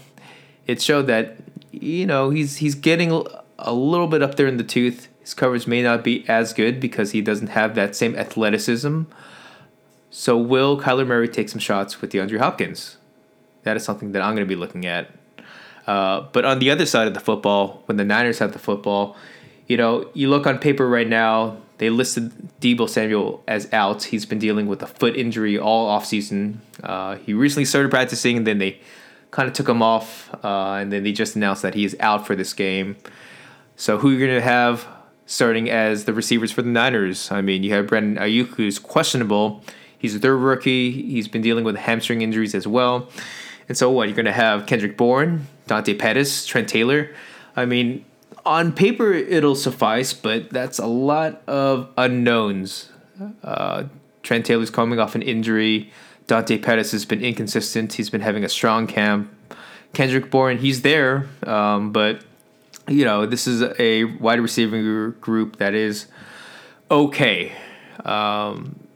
it 0.65 0.81
showed 0.81 1.07
that, 1.07 1.37
you 1.71 2.05
know, 2.05 2.29
he's 2.29 2.57
he's 2.57 2.75
getting 2.75 3.11
a 3.59 3.73
little 3.73 4.07
bit 4.07 4.21
up 4.21 4.35
there 4.35 4.47
in 4.47 4.57
the 4.57 4.63
tooth. 4.63 5.09
His 5.27 5.33
coverage 5.33 5.67
may 5.67 5.81
not 5.83 6.05
be 6.05 6.23
as 6.29 6.53
good 6.53 6.79
because 6.79 7.11
he 7.11 7.21
doesn't 7.21 7.47
have 7.47 7.75
that 7.75 7.95
same 7.95 8.15
athleticism 8.15 9.03
so 10.09 10.37
will 10.37 10.79
Kyler 10.79 11.05
Murray 11.05 11.27
take 11.27 11.49
some 11.49 11.59
shots 11.59 12.01
with 12.01 12.11
DeAndre 12.11 12.39
Hopkins? 12.39 12.97
That 13.63 13.75
is 13.77 13.83
something 13.83 14.13
that 14.13 14.21
I'm 14.21 14.35
going 14.35 14.47
to 14.47 14.49
be 14.49 14.55
looking 14.55 14.85
at. 14.85 15.09
Uh, 15.85 16.21
but 16.31 16.45
on 16.45 16.59
the 16.59 16.71
other 16.71 16.85
side 16.85 17.07
of 17.07 17.13
the 17.13 17.19
football, 17.19 17.83
when 17.85 17.97
the 17.97 18.03
Niners 18.03 18.39
have 18.39 18.53
the 18.53 18.59
football, 18.59 19.15
you 19.67 19.77
know, 19.77 20.09
you 20.13 20.29
look 20.29 20.47
on 20.47 20.59
paper 20.59 20.87
right 20.87 21.07
now, 21.07 21.57
they 21.77 21.89
listed 21.89 22.31
Deebo 22.59 22.89
Samuel 22.89 23.43
as 23.47 23.71
out. 23.71 24.05
He's 24.05 24.25
been 24.25 24.39
dealing 24.39 24.67
with 24.67 24.81
a 24.81 24.87
foot 24.87 25.15
injury 25.15 25.59
all 25.59 25.87
offseason. 25.87 26.55
Uh, 26.83 27.17
he 27.17 27.33
recently 27.33 27.65
started 27.65 27.91
practicing, 27.91 28.37
and 28.37 28.47
then 28.47 28.57
they 28.57 28.79
kind 29.31 29.47
of 29.47 29.53
took 29.53 29.69
him 29.69 29.81
off, 29.81 30.33
uh, 30.43 30.73
and 30.73 30.91
then 30.91 31.03
they 31.03 31.11
just 31.11 31.35
announced 31.35 31.61
that 31.61 31.75
he 31.75 31.85
is 31.85 31.95
out 31.99 32.25
for 32.25 32.35
this 32.35 32.53
game. 32.53 32.95
So 33.75 33.97
who 33.99 34.09
you're 34.09 34.27
going 34.27 34.39
to 34.39 34.41
have 34.41 34.87
starting 35.27 35.69
as 35.69 36.05
the 36.05 36.13
receivers 36.13 36.51
for 36.51 36.63
the 36.63 36.69
Niners? 36.69 37.31
I 37.31 37.41
mean, 37.41 37.61
you 37.61 37.73
have 37.73 37.85
Brandon 37.85 38.15
Aiyuk, 38.23 38.55
who's 38.55 38.79
questionable. 38.79 39.63
He's 39.99 40.15
a 40.15 40.19
third 40.19 40.37
rookie. 40.37 40.91
He's 40.91 41.27
been 41.27 41.43
dealing 41.43 41.63
with 41.63 41.75
hamstring 41.75 42.23
injuries 42.23 42.55
as 42.55 42.65
well. 42.65 43.09
And 43.67 43.77
so 43.77 43.91
what? 43.91 44.07
You're 44.07 44.15
going 44.15 44.25
to 44.25 44.31
have 44.31 44.65
Kendrick 44.65 44.97
Bourne, 44.97 45.45
Dante 45.67 45.93
Pettis, 45.93 46.45
Trent 46.45 46.67
Taylor. 46.67 47.13
I 47.55 47.65
mean, 47.65 48.05
on 48.45 48.71
paper 48.71 49.13
it'll 49.13 49.55
suffice, 49.55 50.13
but 50.13 50.49
that's 50.49 50.79
a 50.79 50.87
lot 50.87 51.41
of 51.47 51.89
unknowns. 51.97 52.89
Uh, 53.43 53.83
Trent 54.23 54.45
Taylor's 54.45 54.69
coming 54.69 54.99
off 54.99 55.15
an 55.15 55.21
injury. 55.21 55.91
Dante 56.27 56.57
Pettis 56.57 56.91
has 56.91 57.05
been 57.05 57.23
inconsistent. 57.23 57.93
He's 57.93 58.09
been 58.09 58.21
having 58.21 58.43
a 58.43 58.49
strong 58.49 58.87
camp. 58.87 59.33
Kendrick 59.93 60.29
Bourne, 60.29 60.57
he's 60.59 60.81
there, 60.81 61.27
um, 61.43 61.91
but 61.91 62.23
you 62.87 63.05
know 63.05 63.25
this 63.25 63.47
is 63.47 63.61
a 63.79 64.05
wide 64.05 64.39
receiving 64.39 65.11
group 65.19 65.57
that 65.57 65.73
is 65.73 66.07
okay. 66.89 67.51
Um, 68.05 68.87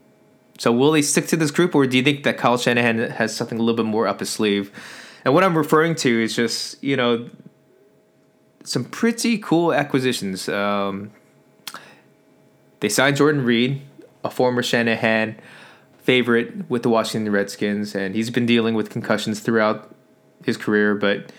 so 0.58 0.72
will 0.72 0.92
they 0.92 1.02
stick 1.02 1.26
to 1.28 1.36
this 1.36 1.50
group, 1.50 1.74
or 1.74 1.86
do 1.86 1.96
you 1.96 2.02
think 2.02 2.24
that 2.24 2.38
Kyle 2.38 2.56
Shanahan 2.56 3.10
has 3.10 3.34
something 3.34 3.58
a 3.58 3.62
little 3.62 3.76
bit 3.76 3.86
more 3.88 4.06
up 4.06 4.20
his 4.20 4.30
sleeve? 4.30 4.70
And 5.24 5.34
what 5.34 5.44
I'm 5.44 5.56
referring 5.56 5.94
to 5.96 6.22
is 6.22 6.34
just 6.34 6.82
you 6.82 6.96
know 6.96 7.28
some 8.64 8.84
pretty 8.84 9.38
cool 9.38 9.72
acquisitions. 9.72 10.48
Um, 10.48 11.10
they 12.80 12.88
signed 12.88 13.16
Jordan 13.16 13.44
Reed, 13.44 13.82
a 14.24 14.30
former 14.30 14.62
Shanahan 14.62 15.36
favorite 15.98 16.68
with 16.68 16.82
the 16.82 16.88
Washington 16.88 17.32
Redskins, 17.32 17.94
and 17.94 18.14
he's 18.14 18.30
been 18.30 18.46
dealing 18.46 18.74
with 18.74 18.90
concussions 18.90 19.40
throughout 19.40 19.94
his 20.44 20.56
career. 20.56 20.94
But 20.94 21.32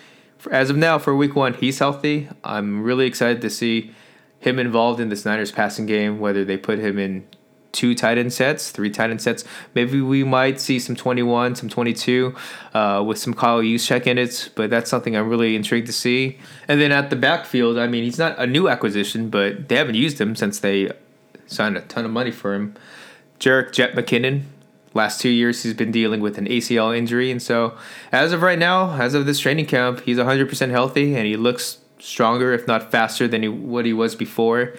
as 0.51 0.69
of 0.69 0.77
now, 0.77 0.97
for 0.99 1.15
Week 1.15 1.35
One, 1.35 1.53
he's 1.53 1.79
healthy. 1.79 2.29
I'm 2.43 2.83
really 2.83 3.05
excited 3.05 3.41
to 3.41 3.49
see 3.49 3.91
him 4.39 4.59
involved 4.59 4.99
in 4.99 5.09
this 5.09 5.25
Niners 5.25 5.51
passing 5.51 5.85
game. 5.85 6.19
Whether 6.19 6.43
they 6.43 6.57
put 6.57 6.79
him 6.79 6.99
in 6.99 7.27
two 7.73 7.93
tight 7.93 8.17
end 8.17 8.31
sets, 8.31 8.71
three 8.71 8.89
tight 8.89 9.09
end 9.09 9.21
sets. 9.21 9.43
Maybe 9.73 9.99
we 9.99 10.23
might 10.23 10.61
see 10.61 10.79
some 10.79 10.95
21, 10.95 11.55
some 11.55 11.67
22 11.67 12.33
uh, 12.73 13.03
with 13.05 13.17
some 13.17 13.33
Kyle 13.33 13.61
Juszczyk 13.61 14.07
in 14.07 14.17
it, 14.17 14.51
but 14.55 14.69
that's 14.69 14.89
something 14.89 15.17
I'm 15.17 15.27
really 15.27 15.55
intrigued 15.55 15.87
to 15.87 15.93
see. 15.93 16.37
And 16.67 16.79
then 16.79 16.91
at 16.91 17.09
the 17.09 17.15
backfield, 17.17 17.77
I 17.77 17.87
mean, 17.87 18.03
he's 18.03 18.19
not 18.19 18.39
a 18.39 18.47
new 18.47 18.69
acquisition, 18.69 19.29
but 19.29 19.67
they 19.67 19.75
haven't 19.75 19.95
used 19.95 20.21
him 20.21 20.35
since 20.35 20.59
they 20.59 20.91
signed 21.47 21.75
a 21.75 21.81
ton 21.81 22.05
of 22.05 22.11
money 22.11 22.31
for 22.31 22.53
him. 22.53 22.75
Jerick 23.39 23.73
Jet 23.73 23.93
McKinnon, 23.93 24.43
last 24.93 25.21
two 25.21 25.29
years 25.29 25.63
he's 25.63 25.73
been 25.73 25.91
dealing 25.91 26.21
with 26.21 26.37
an 26.37 26.45
ACL 26.45 26.95
injury, 26.95 27.31
and 27.31 27.41
so 27.41 27.77
as 28.11 28.31
of 28.31 28.41
right 28.41 28.59
now, 28.59 28.95
as 28.99 29.13
of 29.13 29.25
this 29.25 29.39
training 29.39 29.65
camp, 29.65 30.01
he's 30.01 30.17
100% 30.17 30.69
healthy 30.69 31.15
and 31.15 31.25
he 31.25 31.35
looks 31.35 31.79
stronger, 31.99 32.53
if 32.53 32.67
not 32.67 32.91
faster, 32.91 33.27
than 33.27 33.43
he, 33.43 33.47
what 33.47 33.85
he 33.85 33.93
was 33.93 34.15
before 34.15 34.73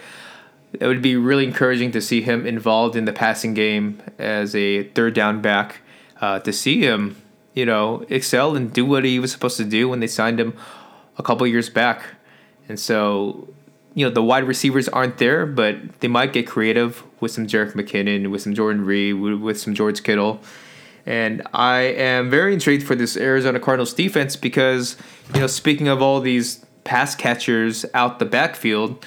it 0.79 0.87
would 0.87 1.01
be 1.01 1.15
really 1.15 1.45
encouraging 1.45 1.91
to 1.91 2.01
see 2.01 2.21
him 2.21 2.45
involved 2.45 2.95
in 2.95 3.05
the 3.05 3.13
passing 3.13 3.53
game 3.53 4.01
as 4.17 4.55
a 4.55 4.83
third 4.89 5.13
down 5.13 5.41
back. 5.41 5.81
Uh, 6.21 6.39
to 6.39 6.53
see 6.53 6.79
him, 6.79 7.21
you 7.53 7.65
know, 7.65 8.05
excel 8.09 8.55
and 8.55 8.71
do 8.71 8.85
what 8.85 9.03
he 9.03 9.19
was 9.19 9.31
supposed 9.31 9.57
to 9.57 9.65
do 9.65 9.89
when 9.89 9.99
they 9.99 10.07
signed 10.07 10.39
him 10.39 10.53
a 11.17 11.23
couple 11.23 11.45
years 11.45 11.69
back. 11.69 12.03
And 12.69 12.79
so, 12.79 13.49
you 13.93 14.05
know, 14.05 14.11
the 14.11 14.23
wide 14.23 14.45
receivers 14.45 14.87
aren't 14.87 15.17
there, 15.17 15.45
but 15.45 15.99
they 15.99 16.07
might 16.07 16.31
get 16.31 16.47
creative 16.47 17.03
with 17.25 17.31
some 17.31 17.47
Jerick 17.47 17.71
McKinnon, 17.71 18.29
with 18.29 18.43
some 18.43 18.53
Jordan 18.53 18.85
Reed, 18.85 19.15
with, 19.15 19.33
with 19.41 19.59
some 19.59 19.73
George 19.73 20.03
Kittle. 20.03 20.39
And 21.07 21.41
I 21.55 21.79
am 21.79 22.29
very 22.29 22.53
intrigued 22.53 22.85
for 22.85 22.93
this 22.93 23.17
Arizona 23.17 23.59
Cardinals 23.59 23.95
defense 23.95 24.35
because, 24.35 24.95
you 25.33 25.39
know, 25.39 25.47
speaking 25.47 25.87
of 25.87 26.03
all 26.03 26.19
these 26.19 26.63
pass 26.83 27.15
catchers 27.15 27.83
out 27.95 28.19
the 28.19 28.25
backfield, 28.25 29.03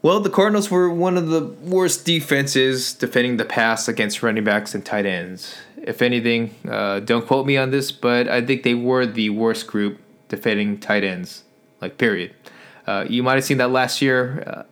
well, 0.00 0.20
the 0.20 0.30
Cardinals 0.30 0.70
were 0.70 0.88
one 0.88 1.18
of 1.18 1.28
the 1.28 1.42
worst 1.44 2.06
defenses 2.06 2.94
defending 2.94 3.36
the 3.36 3.44
pass 3.44 3.88
against 3.88 4.22
running 4.22 4.44
backs 4.44 4.74
and 4.74 4.82
tight 4.82 5.04
ends. 5.04 5.54
If 5.76 6.00
anything, 6.00 6.54
uh, 6.66 7.00
don't 7.00 7.26
quote 7.26 7.44
me 7.44 7.58
on 7.58 7.72
this, 7.72 7.92
but 7.92 8.26
I 8.26 8.40
think 8.40 8.62
they 8.62 8.74
were 8.74 9.04
the 9.04 9.28
worst 9.28 9.66
group 9.66 9.98
defending 10.28 10.80
tight 10.80 11.04
ends. 11.04 11.44
Like, 11.82 11.98
period. 11.98 12.34
Uh, 12.86 13.04
you 13.06 13.22
might 13.22 13.34
have 13.34 13.44
seen 13.44 13.58
that 13.58 13.70
last 13.70 14.00
year, 14.00 14.42
uh, 14.46 14.62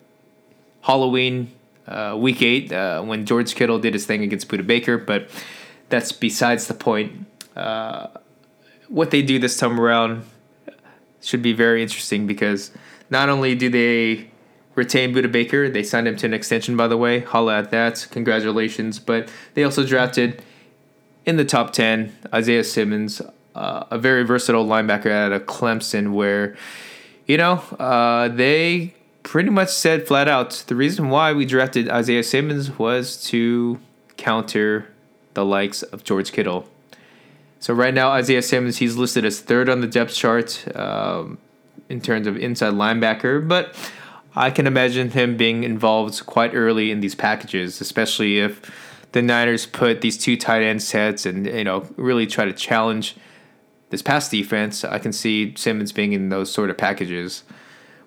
Halloween, 0.81 1.51
uh, 1.87 2.17
week 2.19 2.43
eight, 2.43 2.73
uh, 2.73 3.03
when 3.03 3.27
George 3.27 3.55
Kittle 3.55 3.79
did 3.79 3.95
his 3.95 4.07
thing 4.07 4.23
against 4.23 4.49
Budda 4.49 4.67
Baker, 4.67 4.99
but 4.99 5.29
that's 5.89 6.13
besides 6.13 6.67
the 6.67 6.75
point. 6.75 7.27
Uh, 7.55 8.09
what 8.89 9.11
they 9.11 9.23
do 9.23 9.39
this 9.39 9.57
time 9.57 9.81
around 9.81 10.25
should 11.21 11.43
be 11.43 11.53
very 11.53 11.83
interesting 11.83 12.27
because 12.27 12.71
not 13.11 13.29
only 13.29 13.55
do 13.55 13.69
they 13.69 14.31
retain 14.75 15.15
Budda 15.15 15.31
Baker, 15.31 15.69
they 15.69 15.83
signed 15.83 16.07
him 16.07 16.17
to 16.17 16.27
an 16.27 16.35
extension, 16.35 16.77
by 16.77 16.87
the 16.87 16.97
way. 16.97 17.21
Holla 17.21 17.59
at 17.59 17.71
that. 17.71 18.07
Congratulations. 18.11 18.99
But 18.99 19.29
they 19.55 19.65
also 19.65 19.85
drafted 19.85 20.43
in 21.25 21.37
the 21.37 21.45
top 21.45 21.73
10 21.73 22.15
Isaiah 22.33 22.63
Simmons, 22.63 23.21
uh, 23.55 23.85
a 23.91 23.99
very 23.99 24.23
versatile 24.23 24.67
linebacker 24.67 25.11
out 25.11 25.33
of 25.33 25.47
Clemson, 25.47 26.13
where, 26.13 26.57
you 27.27 27.37
know, 27.37 27.55
uh, 27.79 28.29
they 28.29 28.95
pretty 29.27 29.51
much 29.51 29.71
said 29.71 30.07
flat 30.07 30.29
out 30.29 30.53
the 30.69 30.75
reason 30.77 31.09
why 31.09 31.33
we 31.33 31.45
drafted 31.45 31.89
Isaiah 31.89 32.23
Simmons 32.23 32.79
was 32.79 33.21
to 33.25 33.81
counter 34.17 34.87
the 35.35 35.45
likes 35.45 35.83
of 35.83 36.05
George 36.05 36.31
Kittle. 36.31 36.69
So 37.59 37.75
right 37.75 37.93
now, 37.93 38.11
Isaiah 38.11 38.41
Simmons, 38.41 38.77
he's 38.77 38.95
listed 38.95 39.25
as 39.25 39.41
third 39.41 39.69
on 39.69 39.81
the 39.81 39.89
depth 39.89 40.15
chart 40.15 40.65
um, 40.77 41.39
in 41.89 42.01
terms 42.01 42.29
of 42.29 42.37
inside 42.37 42.75
linebacker, 42.75 43.47
but 43.47 43.75
I 44.37 44.53
can 44.53 44.65
imagine 44.65 45.11
him 45.11 45.37
being 45.37 45.65
involved 45.65 46.25
quite 46.25 46.55
early 46.55 46.93
in 46.93 47.01
these 47.01 47.17
packages, 47.17 47.81
especially 47.81 48.39
if 48.39 48.71
the 49.11 49.23
Niners 49.23 49.67
put 49.67 50.03
these 50.03 50.17
two 50.17 50.37
tight 50.37 50.63
end 50.63 50.85
sets 50.85 51.27
and 51.27 51.47
you 51.47 51.65
know 51.65 51.85
really 51.97 52.29
try 52.29 52.45
to 52.45 52.53
challenge 52.53 53.17
this 53.91 54.03
pass 54.03 54.29
defense. 54.29 54.85
I 54.85 55.01
can 55.01 55.13
see 55.13 55.53
Simmons 55.57 55.91
being 55.91 56.13
in 56.13 56.29
those 56.29 56.53
sort 56.53 56.71
of 56.71 56.79
packages. 56.79 57.43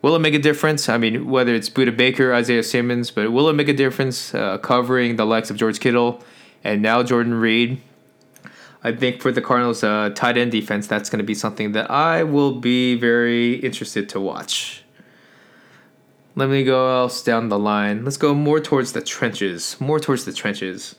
Will 0.01 0.15
it 0.15 0.19
make 0.19 0.33
a 0.33 0.39
difference? 0.39 0.87
I 0.87 0.97
mean, 0.97 1.29
whether 1.29 1.53
it's 1.53 1.69
Budda 1.69 1.95
Baker, 1.95 2.33
Isaiah 2.33 2.63
Simmons, 2.63 3.11
but 3.11 3.31
will 3.31 3.49
it 3.49 3.53
make 3.53 3.67
a 3.67 3.73
difference 3.73 4.33
uh, 4.33 4.57
covering 4.59 5.17
the 5.17 5.25
likes 5.25 5.49
of 5.49 5.57
George 5.57 5.79
Kittle 5.79 6.23
and 6.63 6.81
now 6.81 7.03
Jordan 7.03 7.33
Reed. 7.33 7.81
I 8.83 8.93
think 8.93 9.21
for 9.21 9.31
the 9.31 9.41
Cardinals' 9.41 9.83
uh, 9.83 10.11
tight 10.15 10.37
end 10.37 10.51
defense, 10.51 10.87
that's 10.87 11.09
going 11.09 11.19
to 11.19 11.25
be 11.25 11.33
something 11.33 11.73
that 11.73 11.91
I 11.91 12.23
will 12.23 12.53
be 12.53 12.95
very 12.95 13.55
interested 13.55 14.07
to 14.09 14.19
watch. 14.19 14.83
Let 16.35 16.49
me 16.49 16.63
go 16.63 17.01
else 17.01 17.21
down 17.21 17.49
the 17.49 17.59
line. 17.59 18.05
Let's 18.05 18.15
go 18.15 18.33
more 18.33 18.61
towards 18.61 18.93
the 18.93 19.01
trenches. 19.01 19.79
More 19.81 19.99
towards 19.99 20.23
the 20.23 20.31
trenches. 20.31 20.95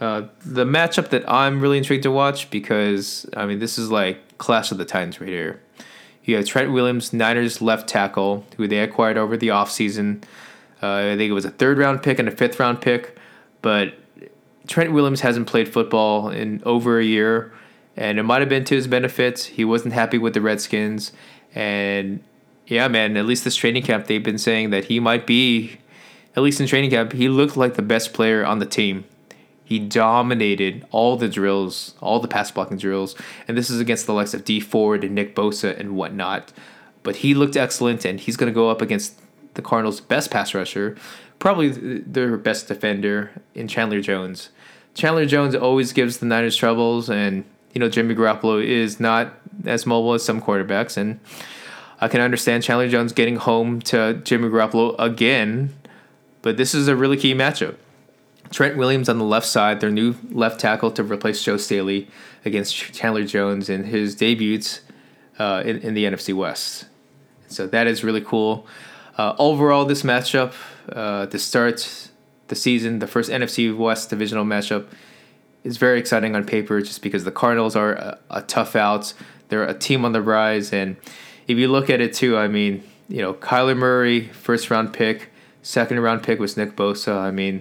Uh, 0.00 0.24
the 0.44 0.66
matchup 0.66 1.08
that 1.10 1.28
I'm 1.30 1.60
really 1.60 1.78
intrigued 1.78 2.02
to 2.02 2.10
watch 2.10 2.50
because 2.50 3.26
I 3.36 3.46
mean 3.46 3.60
this 3.60 3.78
is 3.78 3.90
like 3.90 4.36
Clash 4.38 4.72
of 4.72 4.78
the 4.78 4.84
Titans 4.84 5.20
right 5.20 5.30
here. 5.30 5.62
You 6.24 6.36
have 6.36 6.46
Trent 6.46 6.72
Williams, 6.72 7.12
Niners 7.12 7.60
left 7.60 7.88
tackle, 7.88 8.44
who 8.56 8.66
they 8.66 8.78
acquired 8.78 9.18
over 9.18 9.36
the 9.36 9.48
offseason. 9.48 10.22
Uh, 10.82 11.12
I 11.12 11.16
think 11.16 11.30
it 11.30 11.34
was 11.34 11.44
a 11.44 11.50
third 11.50 11.78
round 11.78 12.02
pick 12.02 12.18
and 12.18 12.28
a 12.28 12.30
fifth 12.30 12.58
round 12.58 12.80
pick, 12.80 13.16
but 13.62 13.94
Trent 14.66 14.92
Williams 14.92 15.20
hasn't 15.20 15.46
played 15.46 15.68
football 15.72 16.30
in 16.30 16.62
over 16.64 16.98
a 16.98 17.04
year, 17.04 17.52
and 17.96 18.18
it 18.18 18.22
might 18.22 18.40
have 18.40 18.48
been 18.48 18.64
to 18.64 18.74
his 18.74 18.86
benefit. 18.86 19.40
He 19.40 19.64
wasn't 19.64 19.92
happy 19.92 20.18
with 20.18 20.34
the 20.34 20.40
Redskins, 20.40 21.12
and 21.54 22.22
yeah, 22.66 22.88
man, 22.88 23.16
at 23.16 23.26
least 23.26 23.44
this 23.44 23.56
training 23.56 23.82
camp, 23.82 24.06
they've 24.06 24.22
been 24.22 24.38
saying 24.38 24.70
that 24.70 24.86
he 24.86 25.00
might 25.00 25.26
be, 25.26 25.78
at 26.34 26.42
least 26.42 26.60
in 26.60 26.66
training 26.66 26.90
camp, 26.90 27.12
he 27.12 27.28
looked 27.28 27.56
like 27.56 27.74
the 27.74 27.82
best 27.82 28.14
player 28.14 28.44
on 28.44 28.58
the 28.58 28.66
team. 28.66 29.04
He 29.64 29.78
dominated 29.78 30.86
all 30.90 31.16
the 31.16 31.28
drills, 31.28 31.94
all 32.00 32.20
the 32.20 32.28
pass 32.28 32.50
blocking 32.50 32.76
drills, 32.76 33.16
and 33.48 33.56
this 33.56 33.70
is 33.70 33.80
against 33.80 34.06
the 34.06 34.12
likes 34.12 34.34
of 34.34 34.44
Dee 34.44 34.60
Ford 34.60 35.02
and 35.02 35.14
Nick 35.14 35.34
Bosa 35.34 35.78
and 35.78 35.96
whatnot. 35.96 36.52
But 37.02 37.16
he 37.16 37.34
looked 37.34 37.56
excellent, 37.56 38.04
and 38.04 38.20
he's 38.20 38.36
going 38.36 38.52
to 38.52 38.54
go 38.54 38.68
up 38.68 38.82
against 38.82 39.20
the 39.54 39.62
Cardinals' 39.62 40.00
best 40.00 40.30
pass 40.30 40.54
rusher, 40.54 40.96
probably 41.38 41.68
their 41.68 42.36
best 42.36 42.68
defender 42.68 43.30
in 43.54 43.66
Chandler 43.66 44.00
Jones. 44.00 44.50
Chandler 44.94 45.26
Jones 45.26 45.54
always 45.54 45.92
gives 45.92 46.18
the 46.18 46.26
Niners 46.26 46.56
troubles, 46.56 47.08
and 47.08 47.44
you 47.72 47.80
know 47.80 47.88
Jimmy 47.88 48.14
Garoppolo 48.14 48.62
is 48.62 49.00
not 49.00 49.32
as 49.64 49.86
mobile 49.86 50.12
as 50.12 50.22
some 50.22 50.42
quarterbacks, 50.42 50.96
and 50.96 51.20
I 52.00 52.08
can 52.08 52.20
understand 52.20 52.62
Chandler 52.62 52.88
Jones 52.88 53.12
getting 53.12 53.36
home 53.36 53.80
to 53.82 54.20
Jimmy 54.24 54.48
Garoppolo 54.48 54.94
again, 54.98 55.74
but 56.42 56.56
this 56.58 56.74
is 56.74 56.86
a 56.86 56.94
really 56.94 57.16
key 57.16 57.34
matchup. 57.34 57.76
Trent 58.54 58.76
Williams 58.76 59.08
on 59.08 59.18
the 59.18 59.24
left 59.24 59.46
side, 59.46 59.80
their 59.80 59.90
new 59.90 60.14
left 60.30 60.60
tackle 60.60 60.92
to 60.92 61.02
replace 61.02 61.42
Joe 61.42 61.56
Staley 61.56 62.06
against 62.44 62.72
Chandler 62.72 63.24
Jones 63.24 63.68
in 63.68 63.82
his 63.82 64.14
debuts 64.14 64.82
uh, 65.40 65.64
in, 65.66 65.78
in 65.78 65.94
the 65.94 66.04
NFC 66.04 66.32
West. 66.32 66.86
So 67.48 67.66
that 67.66 67.88
is 67.88 68.04
really 68.04 68.20
cool. 68.20 68.64
Uh, 69.18 69.34
overall, 69.40 69.84
this 69.84 70.04
matchup 70.04 70.52
uh, 70.92 71.26
to 71.26 71.36
start 71.36 72.10
the 72.46 72.54
season, 72.54 73.00
the 73.00 73.08
first 73.08 73.28
NFC 73.28 73.76
West 73.76 74.10
divisional 74.10 74.44
matchup, 74.44 74.86
is 75.64 75.76
very 75.76 75.98
exciting 75.98 76.36
on 76.36 76.44
paper 76.46 76.80
just 76.80 77.02
because 77.02 77.24
the 77.24 77.32
Cardinals 77.32 77.74
are 77.74 77.94
a, 77.94 78.18
a 78.30 78.42
tough 78.42 78.76
out. 78.76 79.14
They're 79.48 79.64
a 79.64 79.76
team 79.76 80.04
on 80.04 80.12
the 80.12 80.22
rise. 80.22 80.72
And 80.72 80.96
if 81.48 81.58
you 81.58 81.66
look 81.66 81.90
at 81.90 82.00
it 82.00 82.14
too, 82.14 82.38
I 82.38 82.46
mean, 82.46 82.84
you 83.08 83.20
know, 83.20 83.34
Kyler 83.34 83.76
Murray, 83.76 84.28
first 84.28 84.70
round 84.70 84.92
pick, 84.92 85.32
second 85.62 85.98
round 85.98 86.22
pick 86.22 86.38
was 86.38 86.56
Nick 86.56 86.76
Bosa. 86.76 87.16
I 87.16 87.32
mean, 87.32 87.60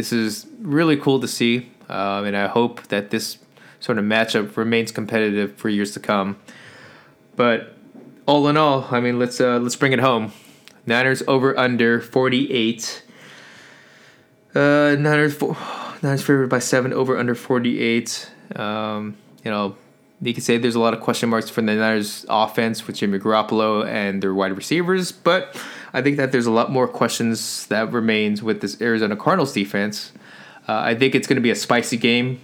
this 0.00 0.14
is 0.14 0.46
really 0.62 0.96
cool 0.96 1.20
to 1.20 1.28
see. 1.28 1.70
Um, 1.90 2.24
and 2.24 2.34
I 2.34 2.46
hope 2.46 2.84
that 2.84 3.10
this 3.10 3.36
sort 3.80 3.98
of 3.98 4.04
matchup 4.04 4.56
remains 4.56 4.92
competitive 4.92 5.56
for 5.56 5.68
years 5.68 5.92
to 5.92 6.00
come. 6.00 6.38
But 7.36 7.74
all 8.24 8.48
in 8.48 8.56
all, 8.56 8.88
I 8.90 9.00
mean, 9.00 9.18
let's 9.18 9.42
uh, 9.42 9.58
let's 9.58 9.76
bring 9.76 9.92
it 9.92 9.98
home. 9.98 10.32
Niners 10.86 11.22
over 11.28 11.58
under 11.58 12.00
48. 12.00 13.02
Uh, 14.54 14.96
Niners, 14.98 15.34
four, 15.34 15.54
Niners 16.02 16.22
favored 16.22 16.48
by 16.48 16.60
seven 16.60 16.94
over 16.94 17.18
under 17.18 17.34
48. 17.34 18.30
Um, 18.56 19.18
you 19.44 19.50
know, 19.50 19.76
you 20.22 20.32
could 20.32 20.44
say 20.44 20.56
there's 20.56 20.76
a 20.76 20.80
lot 20.80 20.94
of 20.94 21.00
question 21.00 21.28
marks 21.28 21.50
for 21.50 21.60
the 21.60 21.74
Niners 21.74 22.24
offense 22.30 22.86
with 22.86 22.96
Jimmy 22.96 23.18
Garoppolo 23.18 23.86
and 23.86 24.22
their 24.22 24.32
wide 24.32 24.56
receivers, 24.56 25.12
but 25.12 25.62
I 25.92 26.02
think 26.02 26.16
that 26.18 26.32
there's 26.32 26.46
a 26.46 26.50
lot 26.50 26.70
more 26.70 26.86
questions 26.86 27.66
that 27.66 27.92
remains 27.92 28.42
with 28.42 28.60
this 28.60 28.80
Arizona 28.80 29.16
Cardinals 29.16 29.52
defense. 29.52 30.12
Uh, 30.68 30.80
I 30.84 30.94
think 30.94 31.14
it's 31.14 31.26
going 31.26 31.36
to 31.36 31.42
be 31.42 31.50
a 31.50 31.56
spicy 31.56 31.96
game 31.96 32.40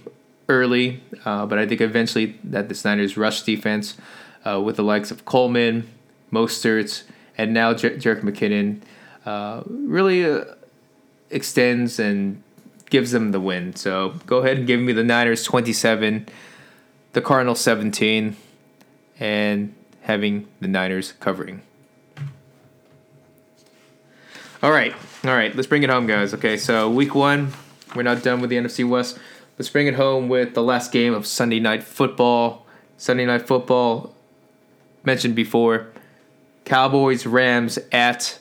early, 0.49 1.01
uh, 1.25 1.45
but 1.45 1.57
I 1.57 1.65
think 1.65 1.81
eventually 1.81 2.37
that 2.43 2.69
the 2.69 2.81
Niners 2.83 3.15
rush 3.15 3.43
defense 3.43 3.95
uh, 4.45 4.61
with 4.61 4.75
the 4.75 4.83
likes 4.83 5.11
of 5.11 5.25
Coleman, 5.25 5.89
Mostert, 6.31 7.03
and 7.37 7.53
now 7.53 7.73
Jer- 7.73 7.97
Jerick 7.97 8.21
McKinnon 8.21 8.81
uh, 9.25 9.63
really 9.67 10.25
uh, 10.25 10.45
extends 11.29 11.99
and 11.99 12.41
gives 12.89 13.11
them 13.11 13.31
the 13.31 13.39
win. 13.39 13.75
So 13.75 14.15
go 14.25 14.37
ahead 14.39 14.57
and 14.57 14.67
give 14.67 14.79
me 14.79 14.93
the 14.93 15.03
Niners 15.03 15.43
27, 15.43 16.27
the 17.13 17.21
Cardinals 17.21 17.61
17, 17.61 18.35
and 19.19 19.73
having 20.01 20.47
the 20.59 20.67
Niners 20.67 21.13
covering. 21.19 21.61
All 24.63 24.71
right, 24.71 24.91
all 25.23 25.35
right, 25.35 25.55
let's 25.55 25.67
bring 25.67 25.83
it 25.83 25.91
home, 25.91 26.07
guys. 26.07 26.33
Okay, 26.33 26.57
so 26.57 26.89
week 26.89 27.13
one, 27.13 27.53
we're 27.95 28.01
not 28.01 28.23
done 28.23 28.41
with 28.41 28.49
the 28.49 28.55
NFC 28.55 28.89
West. 28.89 29.19
Let's 29.59 29.69
bring 29.69 29.85
it 29.85 29.93
home 29.93 30.29
with 30.29 30.55
the 30.55 30.63
last 30.63 30.91
game 30.91 31.13
of 31.13 31.27
Sunday 31.27 31.59
Night 31.59 31.83
Football. 31.83 32.65
Sunday 32.97 33.27
Night 33.27 33.47
Football, 33.47 34.15
mentioned 35.03 35.35
before, 35.35 35.91
Cowboys 36.65 37.27
Rams 37.27 37.77
at 37.91 38.39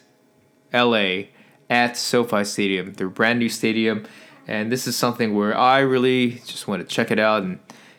LA 0.73 1.25
at 1.69 1.99
SoFi 1.99 2.45
Stadium, 2.45 2.95
their 2.95 3.11
brand 3.11 3.39
new 3.39 3.51
stadium. 3.51 4.07
And 4.49 4.73
this 4.73 4.87
is 4.87 4.97
something 4.97 5.35
where 5.35 5.55
I 5.55 5.81
really 5.81 6.41
just 6.47 6.67
want 6.67 6.81
to 6.81 6.89
check 6.89 7.11
it 7.11 7.19
out 7.19 7.43
and 7.43 7.59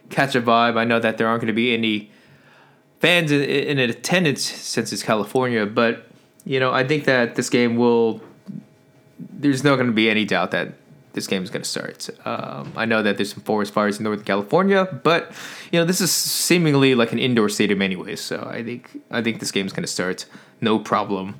catch 0.09 0.33
a 0.33 0.41
vibe. 0.41 0.75
I 0.75 0.85
know 0.85 0.99
that 0.99 1.19
there 1.19 1.27
aren't 1.27 1.41
going 1.41 1.47
to 1.49 1.53
be 1.53 1.71
any 1.71 2.09
fans 2.99 3.31
in, 3.31 3.43
in 3.43 3.77
attendance 3.77 4.41
since 4.41 4.91
it's 4.91 5.03
California, 5.03 5.67
but 5.67 6.06
you 6.47 6.59
know 6.59 6.71
I 6.71 6.87
think 6.87 7.05
that 7.05 7.35
this 7.35 7.49
game 7.49 7.75
will. 7.75 8.21
There's 9.19 9.63
not 9.63 9.75
going 9.75 9.87
to 9.87 9.93
be 9.93 10.09
any 10.09 10.25
doubt 10.25 10.51
that 10.51 10.73
this 11.13 11.27
game 11.27 11.43
is 11.43 11.49
going 11.49 11.63
to 11.63 11.69
start. 11.69 12.09
Um, 12.25 12.71
I 12.75 12.85
know 12.85 13.01
that 13.01 13.17
there's 13.17 13.33
some 13.33 13.41
forest 13.41 13.73
fires 13.73 13.97
in 13.97 14.03
Northern 14.03 14.23
California, 14.23 14.85
but 15.03 15.31
you 15.71 15.79
know 15.79 15.85
this 15.85 15.99
is 15.99 16.11
seemingly 16.11 16.95
like 16.95 17.11
an 17.11 17.19
indoor 17.19 17.49
stadium 17.49 17.81
anyway. 17.81 18.15
So 18.15 18.47
I 18.49 18.63
think 18.63 19.01
I 19.11 19.21
think 19.21 19.39
this 19.39 19.51
game 19.51 19.65
is 19.65 19.73
going 19.73 19.83
to 19.83 19.91
start 19.91 20.25
no 20.61 20.79
problem. 20.79 21.39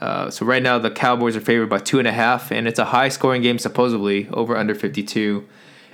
Uh, 0.00 0.30
so 0.30 0.46
right 0.46 0.62
now 0.62 0.78
the 0.78 0.90
Cowboys 0.90 1.36
are 1.36 1.40
favored 1.40 1.68
by 1.68 1.78
two 1.78 1.98
and 1.98 2.08
a 2.08 2.12
half, 2.12 2.50
and 2.50 2.66
it's 2.66 2.78
a 2.78 2.86
high 2.86 3.10
scoring 3.10 3.42
game 3.42 3.58
supposedly 3.58 4.28
over 4.30 4.56
under 4.56 4.74
fifty 4.74 5.02
two, 5.02 5.46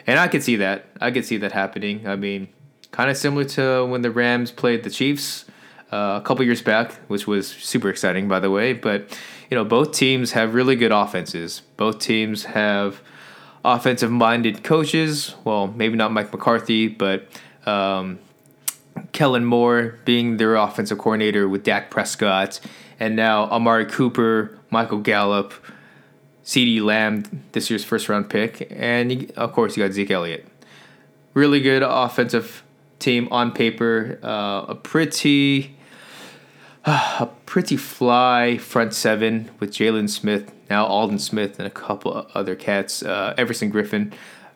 and 0.06 0.18
I 0.18 0.28
could 0.28 0.42
see 0.42 0.56
that. 0.56 0.86
I 1.00 1.10
could 1.10 1.24
see 1.24 1.36
that 1.38 1.52
happening. 1.52 2.06
I 2.06 2.14
mean, 2.16 2.48
kind 2.92 3.10
of 3.10 3.16
similar 3.16 3.44
to 3.56 3.84
when 3.84 4.02
the 4.02 4.10
Rams 4.12 4.52
played 4.52 4.84
the 4.84 4.90
Chiefs 4.90 5.44
uh, 5.92 6.20
a 6.20 6.24
couple 6.24 6.44
years 6.44 6.62
back, 6.62 6.92
which 7.08 7.26
was 7.26 7.48
super 7.48 7.88
exciting 7.88 8.28
by 8.28 8.40
the 8.40 8.50
way. 8.50 8.72
But 8.72 9.18
you 9.50 9.56
know 9.56 9.64
both 9.64 9.92
teams 9.92 10.32
have 10.32 10.54
really 10.54 10.76
good 10.76 10.92
offenses. 10.92 11.62
Both 11.76 11.98
teams 11.98 12.44
have 12.44 13.00
offensive 13.64 14.10
minded 14.10 14.62
coaches. 14.62 15.34
Well, 15.44 15.66
maybe 15.68 15.96
not 15.96 16.12
Mike 16.12 16.32
McCarthy, 16.32 16.88
but 16.88 17.26
um, 17.66 18.18
Kellen 19.12 19.44
Moore 19.44 19.98
being 20.04 20.36
their 20.36 20.54
offensive 20.54 20.98
coordinator 20.98 21.48
with 21.48 21.64
Dak 21.64 21.90
Prescott 21.90 22.60
and 22.98 23.16
now 23.16 23.44
Amari 23.44 23.86
Cooper, 23.86 24.58
Michael 24.70 25.00
Gallup, 25.00 25.52
CeeDee 26.44 26.80
Lamb, 26.80 27.44
this 27.52 27.68
year's 27.68 27.84
first 27.84 28.08
round 28.08 28.30
pick, 28.30 28.68
and 28.70 29.30
of 29.32 29.52
course 29.52 29.76
you 29.76 29.84
got 29.84 29.92
Zeke 29.92 30.10
Elliott. 30.10 30.46
Really 31.34 31.60
good 31.60 31.82
offensive 31.82 32.62
team 32.98 33.28
on 33.30 33.52
paper. 33.52 34.18
Uh, 34.22 34.66
a 34.68 34.74
pretty, 34.74 35.75
a 36.88 37.28
pretty 37.46 37.76
fly 37.76 38.58
front 38.58 38.94
seven 38.94 39.50
with 39.58 39.72
Jaylon 39.72 40.08
Smith, 40.08 40.52
now 40.70 40.86
Aldon 40.86 41.18
Smith, 41.18 41.58
and 41.58 41.66
a 41.66 41.70
couple 41.70 42.28
other 42.32 42.54
cats. 42.54 43.02
Uh, 43.02 43.34
Everson 43.36 43.72
Griffen. 43.72 44.12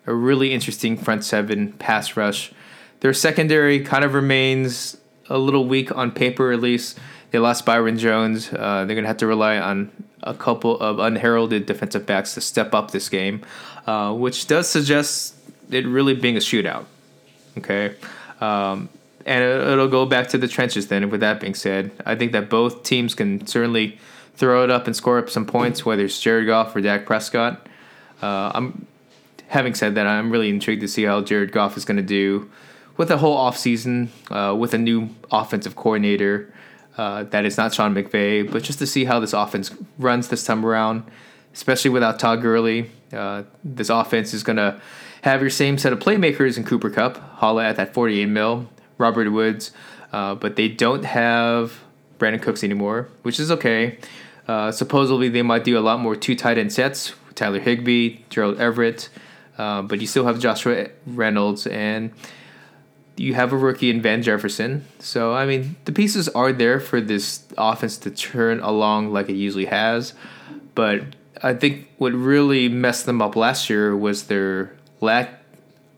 A 0.06 0.14
really 0.14 0.52
interesting 0.52 0.96
front 0.96 1.24
seven 1.24 1.72
pass 1.72 2.16
rush. 2.16 2.52
Their 3.00 3.12
secondary 3.12 3.80
kind 3.80 4.04
of 4.04 4.14
remains 4.14 4.96
a 5.28 5.38
little 5.38 5.66
weak 5.66 5.94
on 5.96 6.12
paper, 6.12 6.52
at 6.52 6.60
least. 6.60 6.98
They 7.32 7.40
lost 7.40 7.66
Byron 7.66 7.98
Jones. 7.98 8.52
Uh, 8.52 8.84
they're 8.84 8.94
going 8.94 9.02
to 9.02 9.08
have 9.08 9.18
to 9.18 9.26
rely 9.26 9.58
on 9.58 9.90
a 10.22 10.34
couple 10.34 10.78
of 10.78 11.00
unheralded 11.00 11.66
defensive 11.66 12.06
backs 12.06 12.34
to 12.34 12.40
step 12.40 12.74
up 12.74 12.92
this 12.92 13.08
game, 13.08 13.42
uh, 13.86 14.12
which 14.12 14.46
does 14.46 14.68
suggest 14.68 15.34
it 15.70 15.86
really 15.86 16.14
being 16.14 16.36
a 16.36 16.40
shootout. 16.40 16.84
Okay. 17.58 17.94
Um, 18.40 18.88
and 19.26 19.44
it'll 19.44 19.88
go 19.88 20.06
back 20.06 20.28
to 20.28 20.38
the 20.38 20.48
trenches 20.48 20.88
then. 20.88 21.10
With 21.10 21.20
that 21.20 21.40
being 21.40 21.54
said, 21.54 21.90
I 22.06 22.14
think 22.14 22.32
that 22.32 22.48
both 22.48 22.82
teams 22.82 23.14
can 23.14 23.46
certainly 23.46 23.98
throw 24.34 24.64
it 24.64 24.70
up 24.70 24.86
and 24.86 24.96
score 24.96 25.18
up 25.18 25.28
some 25.28 25.46
points, 25.46 25.84
whether 25.84 26.04
it's 26.04 26.20
Jared 26.20 26.46
Goff 26.46 26.74
or 26.74 26.80
Dak 26.80 27.06
Prescott. 27.06 27.66
Uh, 28.22 28.50
I'm 28.54 28.86
having 29.48 29.74
said 29.74 29.94
that, 29.96 30.06
I'm 30.06 30.30
really 30.30 30.48
intrigued 30.48 30.80
to 30.80 30.88
see 30.88 31.02
how 31.02 31.20
Jared 31.20 31.52
Goff 31.52 31.76
is 31.76 31.84
going 31.84 31.96
to 31.96 32.02
do 32.02 32.50
with 32.96 33.10
a 33.10 33.18
whole 33.18 33.36
offseason, 33.36 34.08
uh, 34.30 34.54
with 34.54 34.74
a 34.74 34.78
new 34.78 35.08
offensive 35.30 35.74
coordinator 35.74 36.52
uh, 36.96 37.24
that 37.24 37.44
is 37.44 37.56
not 37.56 37.72
Sean 37.72 37.94
McVay, 37.94 38.50
but 38.50 38.62
just 38.62 38.78
to 38.78 38.86
see 38.86 39.04
how 39.04 39.18
this 39.20 39.32
offense 39.32 39.70
runs 39.98 40.28
this 40.28 40.44
time 40.44 40.64
around, 40.64 41.04
especially 41.54 41.90
without 41.90 42.18
Todd 42.18 42.42
Gurley. 42.42 42.90
Uh, 43.12 43.44
this 43.64 43.88
offense 43.88 44.34
is 44.34 44.42
going 44.42 44.56
to 44.56 44.80
have 45.22 45.40
your 45.40 45.50
same 45.50 45.78
set 45.78 45.92
of 45.92 45.98
playmakers 45.98 46.56
in 46.56 46.64
Cooper 46.64 46.90
Kupp, 46.90 47.16
holla 47.38 47.64
at 47.64 47.76
that 47.76 47.94
48 47.94 48.26
mil, 48.26 48.68
Robert 49.00 49.32
Woods, 49.32 49.72
uh, 50.12 50.34
but 50.36 50.56
they 50.56 50.68
don't 50.68 51.04
have 51.04 51.80
Brandin 52.18 52.42
Cooks 52.42 52.62
anymore, 52.62 53.08
which 53.22 53.40
is 53.40 53.50
okay. 53.50 53.98
Uh, 54.46 54.70
supposedly, 54.70 55.28
they 55.28 55.42
might 55.42 55.64
do 55.64 55.78
a 55.78 55.80
lot 55.80 55.98
more 56.00 56.14
two 56.14 56.36
tight 56.36 56.58
end 56.58 56.72
sets 56.72 57.14
Tyler 57.34 57.60
Higbee, 57.60 58.18
Gerald 58.28 58.60
Everett, 58.60 59.08
uh, 59.56 59.82
but 59.82 60.00
you 60.00 60.06
still 60.06 60.26
have 60.26 60.38
Joshua 60.38 60.88
Reynolds 61.06 61.66
and 61.66 62.12
you 63.16 63.34
have 63.34 63.52
a 63.52 63.56
rookie 63.56 63.90
in 63.90 64.02
Van 64.02 64.22
Jefferson. 64.22 64.84
So, 64.98 65.34
I 65.34 65.46
mean, 65.46 65.76
the 65.84 65.92
pieces 65.92 66.28
are 66.30 66.52
there 66.52 66.80
for 66.80 67.00
this 67.00 67.44
offense 67.56 67.96
to 67.98 68.10
turn 68.10 68.60
along 68.60 69.12
like 69.12 69.28
it 69.28 69.34
usually 69.34 69.66
has. 69.66 70.14
But 70.74 71.02
I 71.42 71.54
think 71.54 71.88
what 71.98 72.12
really 72.12 72.68
messed 72.68 73.06
them 73.06 73.22
up 73.22 73.36
last 73.36 73.70
year 73.70 73.96
was 73.96 74.24
their 74.24 74.76
lack 75.00 75.42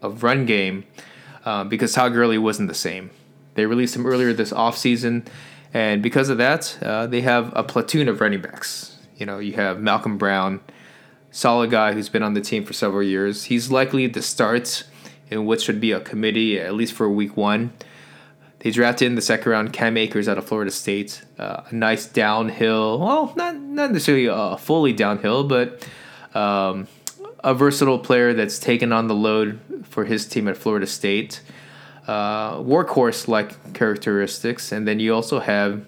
of 0.00 0.22
run 0.22 0.46
game 0.46 0.84
uh, 1.44 1.64
because 1.64 1.92
Todd 1.92 2.12
Gurley 2.12 2.38
wasn't 2.38 2.68
the 2.68 2.74
same. 2.74 3.10
They 3.54 3.66
released 3.66 3.96
him 3.96 4.06
earlier 4.06 4.32
this 4.32 4.52
offseason, 4.52 5.26
and 5.74 6.02
because 6.02 6.28
of 6.28 6.38
that, 6.38 6.78
uh, 6.82 7.06
they 7.06 7.20
have 7.22 7.52
a 7.54 7.62
platoon 7.62 8.08
of 8.08 8.20
running 8.20 8.40
backs. 8.40 8.98
You 9.16 9.26
know, 9.26 9.38
you 9.38 9.52
have 9.54 9.80
Malcolm 9.80 10.18
Brown, 10.18 10.60
solid 11.30 11.70
guy 11.70 11.92
who's 11.92 12.08
been 12.08 12.22
on 12.22 12.34
the 12.34 12.40
team 12.40 12.64
for 12.64 12.72
several 12.72 13.02
years. 13.02 13.44
He's 13.44 13.70
likely 13.70 14.08
to 14.08 14.22
start 14.22 14.84
in 15.30 15.46
what 15.46 15.60
should 15.60 15.80
be 15.80 15.92
a 15.92 16.00
committee 16.00 16.60
at 16.60 16.74
least 16.74 16.92
for 16.92 17.08
week 17.08 17.36
one. 17.36 17.72
They 18.60 18.70
drafted 18.70 19.06
in 19.06 19.16
the 19.16 19.22
second 19.22 19.50
round 19.50 19.72
Cam 19.72 19.96
Akers 19.96 20.28
out 20.28 20.38
of 20.38 20.46
Florida 20.46 20.70
State. 20.70 21.22
Uh, 21.36 21.62
a 21.68 21.74
nice 21.74 22.06
downhill, 22.06 23.00
well, 23.00 23.32
not 23.34 23.56
not 23.56 23.90
necessarily 23.90 24.26
a 24.30 24.56
fully 24.56 24.92
downhill, 24.92 25.42
but 25.42 25.86
um, 26.34 26.86
a 27.42 27.54
versatile 27.54 27.98
player 27.98 28.32
that's 28.32 28.58
taken 28.58 28.92
on 28.92 29.08
the 29.08 29.14
load 29.14 29.60
for 29.84 30.04
his 30.04 30.26
team 30.26 30.48
at 30.48 30.56
Florida 30.56 30.86
State. 30.86 31.42
Uh, 32.06 32.56
workhorse 32.56 33.28
like 33.28 33.74
characteristics, 33.74 34.72
and 34.72 34.86
then 34.88 34.98
you 34.98 35.14
also 35.14 35.40
have 35.40 35.86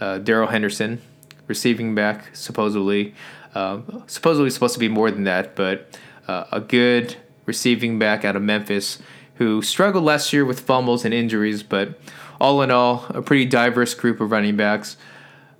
uh, 0.00 0.18
Darrell 0.18 0.48
Henderson, 0.48 1.00
receiving 1.46 1.94
back 1.94 2.34
supposedly. 2.34 3.14
Uh, 3.54 3.80
supposedly 4.06 4.48
supposed 4.50 4.74
to 4.74 4.80
be 4.80 4.88
more 4.88 5.10
than 5.10 5.24
that, 5.24 5.54
but 5.54 5.98
uh, 6.26 6.44
a 6.50 6.60
good 6.60 7.16
receiving 7.44 7.98
back 7.98 8.24
out 8.24 8.34
of 8.34 8.42
Memphis, 8.42 8.98
who 9.34 9.60
struggled 9.62 10.04
last 10.04 10.32
year 10.32 10.44
with 10.44 10.60
fumbles 10.60 11.04
and 11.04 11.12
injuries, 11.12 11.62
but 11.62 12.00
all 12.40 12.62
in 12.62 12.70
all, 12.70 13.06
a 13.10 13.22
pretty 13.22 13.44
diverse 13.44 13.94
group 13.94 14.20
of 14.20 14.30
running 14.30 14.56
backs. 14.56 14.96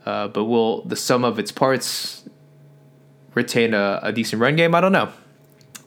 Uh, 0.05 0.27
but 0.27 0.45
will 0.45 0.83
the 0.83 0.97
sum 0.97 1.25
of 1.25 1.39
its 1.39 1.53
parts 1.53 2.29
retain 3.35 3.73
a, 3.75 4.01
a 4.03 4.13
decent 4.13 4.41
run 4.41 4.57
game? 4.57 4.75
I 4.75 4.81
don't 4.81 4.93
know. 4.93 5.13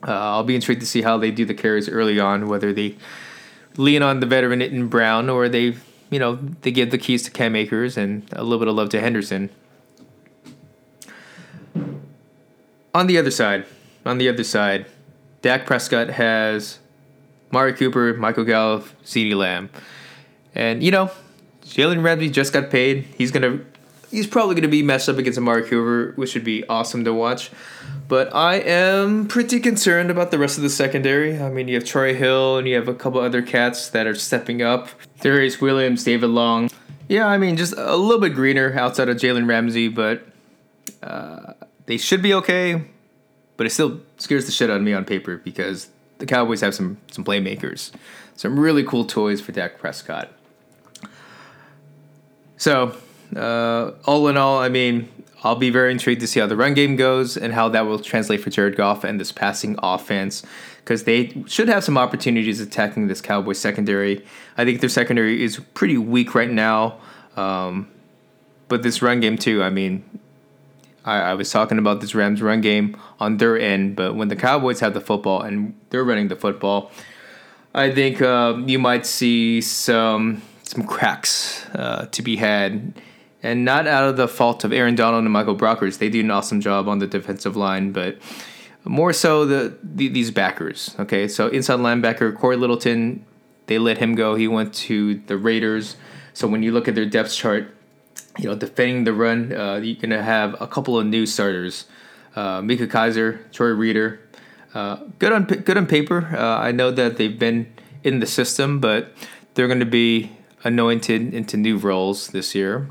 Uh, 0.08 0.12
I'll 0.12 0.44
be 0.44 0.56
intrigued 0.56 0.82
to 0.82 0.88
see 0.88 1.02
how 1.02 1.18
they 1.18 1.32
do 1.32 1.46
the 1.46 1.54
carries 1.54 1.89
early 1.89 2.20
on, 2.20 2.48
whether 2.48 2.72
they 2.72 2.96
lean 3.78 4.04
on 4.04 4.20
the 4.20 4.26
veteran 4.26 4.60
Itton 4.60 4.89
Brown 4.89 5.30
or 5.30 5.50
they, 5.50 5.76
you 6.10 6.20
know, 6.20 6.36
they 6.62 6.72
give 6.72 6.91
the 6.91 6.98
keys 6.98 7.24
to 7.24 7.32
Cam 7.32 7.56
Akers 7.56 7.98
and 7.98 8.24
a 8.32 8.44
little 8.44 8.60
bit 8.60 8.68
of 8.68 8.76
love 8.76 8.89
to 8.89 9.02
Henderson. 9.02 9.50
On 12.94 13.08
the 13.08 13.18
other 13.18 13.32
side, 13.32 13.65
on 14.06 14.20
the 14.20 14.30
other 14.30 14.44
side, 14.44 14.86
Dak 15.41 15.65
Prescott 15.65 16.10
has 16.12 16.80
Mari 17.52 17.74
Cooper, 17.74 18.13
Michael 18.13 18.46
Gallup, 18.46 18.86
CeeDee 19.04 19.36
Lamb. 19.36 19.70
And, 20.54 20.82
you 20.82 20.91
know, 20.91 21.12
Jalen 21.63 22.04
Ramsey 22.04 22.30
just 22.30 22.54
got 22.54 22.70
paid. 22.70 23.06
He's 23.18 23.32
going 23.32 23.41
to. 23.41 23.65
He's 24.15 24.28
probably 24.28 24.56
going 24.56 24.63
to 24.63 24.67
be 24.67 24.84
messed 24.84 25.10
up 25.10 25.17
against 25.17 25.38
Amari 25.38 25.63
Cooper, 25.63 26.13
which 26.15 26.34
would 26.34 26.43
be 26.43 26.67
awesome 26.67 27.04
to 27.06 27.13
watch. 27.13 27.51
But 28.08 28.34
I 28.36 28.56
am 28.56 29.28
pretty 29.28 29.60
concerned 29.60 30.12
about 30.12 30.32
the 30.32 30.38
rest 30.38 30.58
of 30.58 30.63
the 30.63 30.69
secondary. 30.69 31.39
I 31.39 31.49
mean, 31.49 31.67
you 31.67 31.75
have 31.75 31.86
Troy 31.86 32.13
Hill 32.13 32.58
and 32.58 32.67
you 32.67 32.75
have 32.75 32.88
a 32.88 32.93
couple 32.93 33.19
other 33.19 33.41
cats 33.41 33.89
that 33.89 34.08
are 34.08 34.15
stepping 34.15 34.62
up. 34.62 34.89
Darious 35.21 35.60
Williams, 35.60 36.04
David 36.04 36.30
Long. 36.30 36.69
Yeah, 37.08 37.28
I 37.28 37.38
mean, 37.38 37.58
just 37.58 37.73
a 37.78 37.95
little 37.95 38.21
bit 38.21 38.34
greener 38.34 38.78
outside 38.78 39.10
of 39.10 39.17
Jalen 39.17 39.47
Ramsey, 39.47 39.88
but 39.89 40.25
uh, 41.04 41.54
they 41.86 41.97
should 41.97 42.21
be 42.21 42.34
okay 42.36 42.82
but 43.58 43.65
it 43.65 43.71
still 43.71 44.01
scares 44.17 44.45
the 44.45 44.51
shit 44.51 44.69
out 44.69 44.78
of 44.78 44.84
me 44.84 44.93
on 44.93 45.06
paper 45.06 45.38
because 45.38 45.89
the 46.17 46.25
Cowboys 46.25 46.62
have 46.62 46.75
some 46.75 46.97
some 47.12 47.23
playmakers, 47.23 47.91
some 48.36 48.60
really 48.60 48.84
cool 48.84 49.06
toys 49.06 49.41
for 49.41 49.51
Dak 49.51 49.78
Prescott. 49.78 50.32
So, 52.58 52.95
uh, 53.36 53.92
all 54.06 54.28
in 54.28 54.38
all, 54.38 54.60
I 54.60 54.70
mean, 54.70 55.10
I'll 55.44 55.56
be 55.56 55.70
very 55.70 55.92
intrigued 55.92 56.22
to 56.22 56.28
see 56.28 56.40
how 56.40 56.48
the 56.48 56.56
run 56.56 56.74
game 56.74 56.96
goes 56.96 57.38
and 57.38 57.54
how 57.54 57.70
that 57.70 57.86
will 57.86 58.00
translate 58.00 58.42
for 58.42 58.50
Jared 58.50 58.76
Goff 58.76 59.04
and 59.04 59.20
this 59.20 59.32
passing 59.32 59.78
offense 59.84 60.44
because 60.80 61.04
they 61.04 61.44
should 61.48 61.68
have 61.68 61.84
some 61.84 61.98
opportunities 61.98 62.60
attacking 62.60 63.08
this 63.08 63.22
Cowboys 63.22 63.60
secondary. 63.60 64.24
I 64.58 64.66
think 64.66 64.82
their 64.82 64.90
secondary 64.90 65.44
is 65.44 65.60
pretty 65.74 65.98
weak 65.98 66.36
right 66.36 66.50
now. 66.50 67.00
Um, 67.36 67.90
but 68.68 68.84
this 68.84 69.02
run 69.02 69.20
game 69.20 69.38
too. 69.38 69.64
I 69.64 69.70
mean, 69.70 70.04
I, 71.04 71.18
I 71.18 71.34
was 71.34 71.52
talking 71.52 71.78
about 71.78 72.02
this 72.02 72.16
Rams 72.16 72.42
run 72.42 72.62
game 72.62 72.98
on 73.20 73.38
their 73.38 73.58
end, 73.58 73.96
but 73.96 74.16
when 74.16 74.28
the 74.28 74.36
Cowboys 74.36 74.80
have 74.80 74.94
the 74.94 75.02
football 75.02 75.42
and 75.42 75.80
they're 75.90 76.04
running 76.04 76.28
the 76.28 76.36
football, 76.36 76.92
I 77.74 77.92
think 77.92 78.22
uh, 78.22 78.58
you 78.66 78.80
might 78.80 79.06
see 79.06 79.62
some 79.62 80.42
some 80.64 80.86
cracks 80.88 81.66
uh, 81.76 82.08
to 82.08 82.22
be 82.24 82.38
had, 82.38 83.00
and 83.46 83.64
not 83.64 83.88
out 83.88 84.10
of 84.10 84.18
the 84.18 84.28
fault 84.28 84.64
of 84.64 84.74
Aaron 84.74 84.96
Donald 84.96 85.24
and 85.24 85.32
Michael 85.32 85.56
Brockers. 85.56 86.00
They 86.00 86.10
do 86.10 86.20
an 86.20 86.32
awesome 86.32 86.62
job 86.62 86.88
on 86.88 87.00
the 87.00 87.08
defensive 87.08 87.56
line, 87.56 87.92
but 87.92 88.18
more 88.84 89.14
so 89.14 89.46
the, 89.46 89.78
the 89.84 90.08
these 90.08 90.32
backers. 90.32 90.96
Okay, 91.00 91.28
so 91.28 91.48
inside 91.48 91.80
linebacker 91.80 92.36
Cory 92.36 92.58
Littleton, 92.58 93.26
they 93.68 93.78
let 93.78 93.98
him 94.00 94.16
go. 94.16 94.36
He 94.36 94.48
went 94.48 94.74
to 94.74 95.16
the 95.28 95.38
Raiders. 95.38 95.96
So 96.34 96.48
when 96.48 96.64
you 96.64 96.72
look 96.72 96.88
at 96.88 96.96
their 96.96 97.06
depth 97.06 97.34
chart, 97.34 97.74
you 98.38 98.50
know, 98.50 98.56
defending 98.56 99.06
the 99.06 99.14
run, 99.14 99.54
uh, 99.54 99.76
you're 99.76 99.96
to 99.96 100.22
have 100.22 100.60
a 100.62 100.68
couple 100.68 100.98
of 101.00 101.06
new 101.06 101.26
starters. 101.26 101.86
Uh, 102.36 102.62
Micah 102.62 102.88
Kiser, 102.88 103.50
Troy 103.54 103.70
Reeder, 103.70 104.20
uh, 104.74 104.98
good 105.20 105.32
on 105.32 105.46
good 105.46 105.78
on 105.78 105.88
paper. 105.88 106.36
Uh, 106.36 106.60
I 106.60 106.72
know 106.72 106.92
that 106.92 107.18
they've 107.18 107.40
been 107.40 107.74
in 108.04 108.20
the 108.20 108.26
system, 108.26 108.80
but 108.82 109.14
they're 109.54 109.68
going 109.68 109.80
to 109.80 109.86
be 109.86 110.32
anointed 110.66 111.34
into 111.34 111.56
new 111.56 111.78
roles 111.78 112.28
this 112.30 112.54
year. 112.54 112.90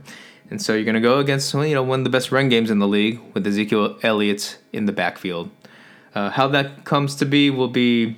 And 0.51 0.61
so 0.61 0.75
you're 0.75 0.85
going 0.85 0.95
to 0.95 1.01
go 1.01 1.19
against 1.19 1.53
you 1.55 1.75
know 1.75 1.83
one 1.83 2.01
of 2.01 2.05
the 2.05 2.11
best 2.11 2.31
run 2.31 2.49
games 2.49 2.71
in 2.71 2.79
the 2.79 2.89
league 2.89 3.21
with 3.33 3.47
Ezekiel 3.47 3.99
Elliott 4.03 4.59
in 4.73 4.87
the 4.87 4.93
backfield. 4.93 5.51
Uh, 6.15 6.31
how 6.31 6.47
that 6.49 6.85
comes 6.85 7.17
to 7.17 7.25
be 7.25 7.51
will 7.51 7.69
be 7.69 8.17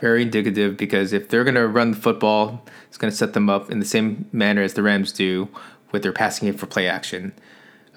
very 0.00 0.22
indicative 0.22 0.76
because 0.76 1.12
if 1.12 1.28
they're 1.28 1.44
going 1.44 1.54
to 1.54 1.68
run 1.68 1.92
the 1.92 1.96
football, 1.96 2.64
it's 2.88 2.98
going 2.98 3.10
to 3.10 3.16
set 3.16 3.32
them 3.32 3.48
up 3.48 3.70
in 3.70 3.78
the 3.78 3.84
same 3.84 4.28
manner 4.32 4.62
as 4.62 4.74
the 4.74 4.82
Rams 4.82 5.12
do 5.12 5.48
with 5.92 6.02
their 6.02 6.12
passing 6.12 6.48
game 6.48 6.56
for 6.56 6.66
play 6.66 6.88
action. 6.88 7.32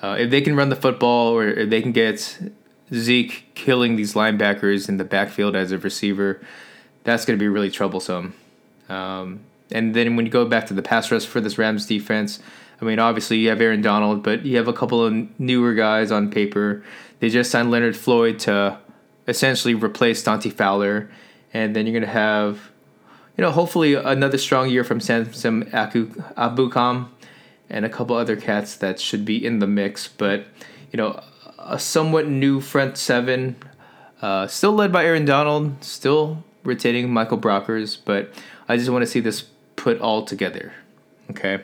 Uh, 0.01 0.15
if 0.19 0.29
they 0.29 0.41
can 0.41 0.55
run 0.55 0.69
the 0.69 0.75
football 0.75 1.33
or 1.33 1.47
if 1.47 1.69
they 1.69 1.81
can 1.81 1.91
get 1.91 2.51
Zeke 2.93 3.49
killing 3.55 3.95
these 3.95 4.13
linebackers 4.13 4.87
in 4.89 4.97
the 4.97 5.03
backfield 5.03 5.55
as 5.55 5.71
a 5.71 5.77
receiver, 5.77 6.41
that's 7.03 7.25
going 7.25 7.37
to 7.37 7.41
be 7.41 7.47
really 7.47 7.71
troublesome. 7.71 8.35
Um, 8.89 9.41
and 9.71 9.95
then 9.95 10.15
when 10.15 10.25
you 10.25 10.31
go 10.31 10.45
back 10.45 10.67
to 10.67 10.73
the 10.73 10.83
pass 10.83 11.11
rush 11.11 11.25
for 11.25 11.41
this 11.41 11.57
Rams 11.57 11.87
defense, 11.87 12.39
I 12.81 12.85
mean, 12.85 12.99
obviously 12.99 13.37
you 13.37 13.49
have 13.49 13.61
Aaron 13.61 13.81
Donald, 13.81 14.23
but 14.23 14.45
you 14.45 14.57
have 14.57 14.67
a 14.67 14.73
couple 14.73 15.03
of 15.03 15.13
newer 15.39 15.73
guys 15.73 16.11
on 16.11 16.29
paper. 16.29 16.83
They 17.19 17.29
just 17.29 17.51
signed 17.51 17.71
Leonard 17.71 17.95
Floyd 17.95 18.39
to 18.39 18.77
essentially 19.27 19.73
replace 19.73 20.21
Dante 20.23 20.49
Fowler, 20.49 21.09
and 21.53 21.75
then 21.75 21.85
you're 21.85 21.93
going 21.93 22.01
to 22.03 22.07
have, 22.07 22.71
you 23.37 23.41
know, 23.41 23.51
hopefully 23.51 23.93
another 23.93 24.37
strong 24.37 24.69
year 24.69 24.83
from 24.83 24.99
Samson 24.99 25.65
Ebukam 25.71 27.09
and 27.69 27.85
a 27.85 27.89
couple 27.89 28.15
other 28.15 28.35
cats 28.35 28.75
that 28.75 28.99
should 28.99 29.25
be 29.25 29.43
in 29.43 29.59
the 29.59 29.67
mix. 29.67 30.07
But 30.07 30.45
you 30.91 30.97
know, 30.97 31.21
a 31.57 31.79
somewhat 31.79 32.27
new 32.27 32.61
front 32.61 32.97
seven, 32.97 33.55
uh, 34.21 34.47
still 34.47 34.73
led 34.73 34.91
by 34.91 35.05
Aaron 35.05 35.25
Donald, 35.25 35.83
still 35.83 36.43
retaining 36.63 37.11
Michael 37.11 37.37
Brockers, 37.37 37.97
but 38.03 38.33
I 38.67 38.77
just 38.77 38.89
want 38.89 39.03
to 39.03 39.07
see 39.07 39.19
this 39.19 39.45
put 39.75 39.99
all 39.99 40.23
together. 40.23 40.73
Okay. 41.31 41.63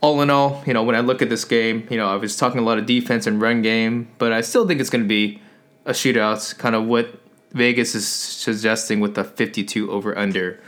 All 0.00 0.22
in 0.22 0.30
all, 0.30 0.62
you 0.66 0.72
know, 0.72 0.82
when 0.82 0.96
I 0.96 1.00
look 1.00 1.20
at 1.20 1.28
this 1.28 1.44
game, 1.44 1.86
you 1.90 1.96
know, 1.96 2.08
I 2.08 2.16
was 2.16 2.36
talking 2.36 2.58
a 2.58 2.64
lot 2.64 2.78
of 2.78 2.86
defense 2.86 3.26
and 3.26 3.40
run 3.40 3.60
game, 3.60 4.08
but 4.18 4.32
I 4.32 4.40
still 4.40 4.66
think 4.66 4.80
it's 4.80 4.88
going 4.88 5.04
to 5.04 5.08
be 5.08 5.42
a 5.84 5.92
shootout, 5.92 6.56
kind 6.58 6.74
of 6.74 6.86
what 6.86 7.20
Vegas 7.52 7.94
is 7.94 8.06
suggesting 8.06 9.00
with 9.00 9.14
the 9.14 9.24
52 9.24 9.90
over 9.90 10.16
under. 10.16 10.60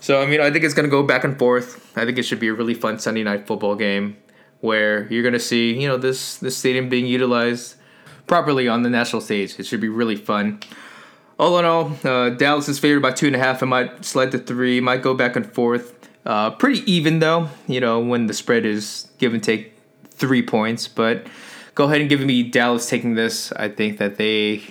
So 0.00 0.22
I 0.22 0.26
mean, 0.26 0.40
I 0.40 0.50
think 0.50 0.64
it's 0.64 0.74
going 0.74 0.88
to 0.88 0.90
go 0.90 1.02
back 1.02 1.24
and 1.24 1.38
forth. 1.38 1.96
I 1.96 2.04
think 2.04 2.18
it 2.18 2.22
should 2.22 2.40
be 2.40 2.48
a 2.48 2.54
really 2.54 2.74
fun 2.74 2.98
Sunday 2.98 3.22
night 3.22 3.46
football 3.46 3.74
game 3.74 4.16
where 4.60 5.06
you're 5.12 5.22
going 5.22 5.34
to 5.34 5.40
see, 5.40 5.78
you 5.78 5.88
know, 5.88 5.96
this 5.96 6.36
this 6.38 6.56
stadium 6.56 6.88
being 6.88 7.06
utilized 7.06 7.76
properly 8.26 8.68
on 8.68 8.82
the 8.82 8.90
national 8.90 9.20
stage. 9.20 9.58
It 9.58 9.66
should 9.66 9.80
be 9.80 9.88
really 9.88 10.16
fun. 10.16 10.60
All 11.38 11.58
in 11.58 11.64
all, 11.64 11.96
uh, 12.04 12.30
Dallas 12.30 12.68
is 12.68 12.78
favored 12.78 13.00
by 13.00 13.12
two 13.12 13.26
and 13.26 13.36
a 13.36 13.38
half. 13.38 13.62
It 13.62 13.66
might 13.66 14.04
slide 14.04 14.30
to 14.32 14.38
three. 14.38 14.80
Might 14.80 15.02
go 15.02 15.14
back 15.14 15.36
and 15.36 15.50
forth. 15.50 15.99
Uh, 16.24 16.50
pretty 16.50 16.90
even 16.90 17.18
though, 17.18 17.48
you 17.66 17.80
know, 17.80 17.98
when 17.98 18.26
the 18.26 18.34
spread 18.34 18.66
is 18.66 19.08
give 19.18 19.32
and 19.32 19.42
take 19.42 19.74
three 20.10 20.42
points. 20.42 20.86
But 20.86 21.26
go 21.74 21.84
ahead 21.84 22.00
and 22.00 22.10
give 22.10 22.20
me 22.20 22.42
Dallas 22.42 22.88
taking 22.88 23.14
this. 23.14 23.52
I 23.52 23.68
think 23.68 23.98
that 23.98 24.16
they 24.16 24.62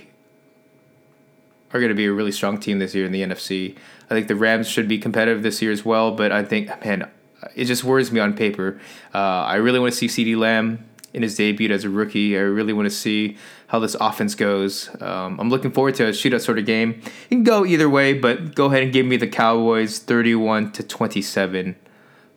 are 1.73 1.79
going 1.79 1.89
to 1.89 1.95
be 1.95 2.05
a 2.05 2.13
really 2.13 2.31
strong 2.31 2.59
team 2.59 2.79
this 2.79 2.95
year 2.95 3.05
in 3.05 3.11
the 3.11 3.21
NFC. 3.21 3.75
I 4.09 4.13
think 4.13 4.27
the 4.27 4.35
Rams 4.35 4.67
should 4.67 4.87
be 4.87 4.97
competitive 4.97 5.43
this 5.43 5.61
year 5.61 5.71
as 5.71 5.85
well, 5.85 6.11
but 6.11 6.31
I 6.31 6.43
think, 6.43 6.67
man, 6.83 7.09
it 7.55 7.65
just 7.65 7.83
worries 7.83 8.11
me 8.11 8.19
on 8.19 8.33
paper. 8.33 8.79
Uh, 9.13 9.17
I 9.17 9.55
really 9.55 9.79
want 9.79 9.93
to 9.93 9.97
see 9.97 10.07
CeeDee 10.07 10.37
Lamb 10.37 10.83
in 11.13 11.21
his 11.21 11.35
debut 11.35 11.71
as 11.71 11.83
a 11.83 11.89
rookie. 11.89 12.37
I 12.37 12.41
really 12.41 12.73
want 12.73 12.87
to 12.87 12.95
see 12.95 13.37
how 13.69 13.77
this 13.77 13.95
offense 14.01 14.33
goes. 14.33 14.89
Um, 14.99 15.39
I'm 15.39 15.49
looking 15.49 15.71
forward 15.71 15.93
to 15.95 16.07
a 16.07 16.09
shootout 16.09 16.41
sort 16.41 16.57
of 16.57 16.65
game. 16.65 17.01
It 17.29 17.29
can 17.29 17.43
go 17.43 17.65
either 17.65 17.87
way, 17.87 18.13
but 18.13 18.55
go 18.55 18.65
ahead 18.65 18.81
and 18.81 18.91
give 18.91 19.05
me 19.05 19.15
the 19.15 19.27
Cowboys 19.27 19.99
31 19.99 20.71
to 20.73 20.83
27. 20.83 21.75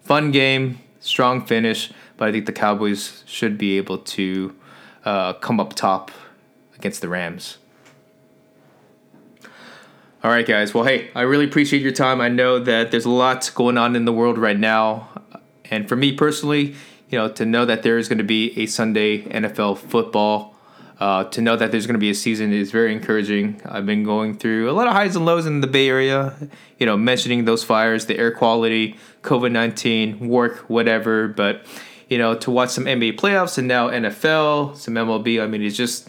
Fun 0.03 0.31
game, 0.31 0.79
strong 1.01 1.45
finish, 1.45 1.91
but 2.19 2.29
I 2.29 2.33
think 2.33 2.45
the 2.45 2.53
Cowboys 2.53 3.25
should 3.27 3.57
be 3.57 3.79
able 3.79 3.99
to 3.99 4.55
uh, 5.07 5.33
come 5.35 5.59
up 5.59 5.75
top 5.75 6.11
against 6.77 7.01
the 7.01 7.09
Rams. 7.09 7.57
All 10.23 10.31
right, 10.31 10.47
guys. 10.47 10.75
Well, 10.75 10.85
hey, 10.85 11.11
I 11.15 11.23
really 11.23 11.47
appreciate 11.47 11.81
your 11.81 11.93
time. 11.93 12.21
I 12.21 12.29
know 12.29 12.59
that 12.59 12.91
there's 12.91 13.07
a 13.07 13.11
lot 13.11 13.51
going 13.55 13.79
on 13.79 13.97
in 13.97 14.05
the 14.05 14.13
world 14.13 14.37
right 14.37 14.59
now. 14.59 15.09
And 15.71 15.89
for 15.89 15.97
me 15.97 16.13
personally, 16.13 16.77
you 17.09 17.19
know, 17.19 17.29
to 17.31 17.47
know 17.47 17.65
that 17.65 17.83
there 17.83 17.97
is 17.97 18.09
going 18.09 18.19
to 18.19 18.25
be 18.25 18.57
a 18.59 18.67
Sunday 18.67 19.23
NFL 19.23 19.79
football, 19.79 20.52
uh, 21.03 21.25
to 21.25 21.41
know 21.41 21.57
that 21.57 21.73
there's 21.73 21.85
going 21.85 21.95
to 21.95 21.99
be 22.01 22.11
a 22.11 22.15
season 22.15 22.53
is 22.53 22.71
very 22.71 22.93
encouraging. 22.93 23.61
I've 23.65 23.85
been 23.85 24.05
going 24.05 24.37
through 24.37 24.71
a 24.71 24.75
lot 24.75 24.87
of 24.87 24.93
highs 24.93 25.17
and 25.17 25.27
lows 25.27 25.47
in 25.47 25.61
the 25.61 25.67
Bay 25.67 25.89
Area, 25.89 26.37
you 26.79 26.87
know, 26.87 26.97
mentioning 26.97 27.45
those 27.45 27.65
fires, 27.65 28.07
the 28.07 28.17
air 28.17 28.31
quality, 28.31 28.97
COVID 29.23 29.51
19, 29.51 30.29
work, 30.29 30.59
whatever. 30.71 31.27
But, 31.27 31.67
you 32.09 32.19
know, 32.19 32.37
to 32.37 32.53
watch 32.53 32.71
some 32.71 32.85
NBA 32.85 33.19
playoffs 33.19 33.59
and 33.59 33.67
now 33.67 33.89
NFL, 33.89 34.77
some 34.77 34.95
MLB, 34.95 35.43
I 35.43 35.49
mean, 35.49 35.63
it's 35.63 35.77
just 35.77 36.09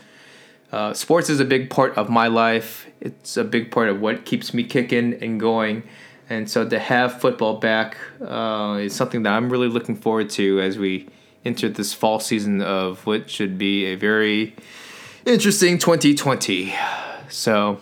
uh, 0.72 0.94
sports 0.94 1.28
is 1.28 1.40
a 1.40 1.46
big 1.46 1.72
part 1.72 1.98
of 1.98 2.12
my 2.12 2.28
life. 2.28 2.86
It's 3.02 3.36
a 3.36 3.44
big 3.44 3.72
part 3.72 3.90
of 3.90 4.00
what 4.00 4.26
keeps 4.26 4.54
me 4.54 4.64
kicking 4.64 5.16
and 5.24 5.40
going. 5.40 5.82
And 6.30 6.48
so 6.48 6.70
to 6.70 6.78
have 6.78 7.20
football 7.20 7.58
back 7.58 7.98
uh, 8.22 8.78
is 8.80 8.94
something 8.94 9.24
that 9.24 9.34
I'm 9.34 9.50
really 9.50 9.70
looking 9.70 9.96
forward 9.96 10.30
to 10.32 10.62
as 10.62 10.78
we 10.78 11.10
enter 11.44 11.68
this 11.68 11.96
fall 11.96 12.20
season 12.20 12.62
of 12.62 13.08
what 13.08 13.28
should 13.28 13.58
be 13.58 13.86
a 13.86 13.96
very 13.96 14.56
interesting 15.26 15.78
2020. 15.78 16.74
So, 17.30 17.80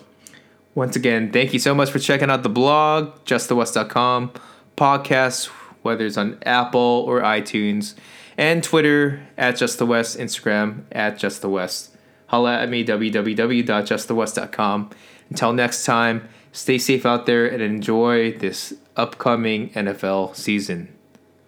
once 0.75 0.95
again, 0.95 1.31
thank 1.31 1.53
you 1.53 1.59
so 1.59 1.75
much 1.75 1.91
for 1.91 1.99
checking 1.99 2.29
out 2.29 2.43
the 2.43 2.49
blog, 2.49 3.15
justthewest.com, 3.25 4.31
podcasts, 4.77 5.45
whether 5.81 6.05
it's 6.05 6.17
on 6.17 6.37
Apple 6.45 7.03
or 7.07 7.21
iTunes, 7.21 7.95
and 8.37 8.63
Twitter 8.63 9.25
at 9.37 9.55
justthewest, 9.55 10.19
Instagram 10.19 10.83
at 10.91 11.17
justthewest. 11.17 11.89
holla 12.27 12.59
at 12.59 12.69
me, 12.69 12.85
www.justthewest.com. 12.85 14.89
Until 15.29 15.53
next 15.53 15.85
time, 15.85 16.27
stay 16.51 16.77
safe 16.77 17.05
out 17.05 17.25
there 17.25 17.47
and 17.47 17.61
enjoy 17.61 18.33
this 18.33 18.73
upcoming 18.95 19.69
NFL 19.71 20.35
season. 20.35 20.93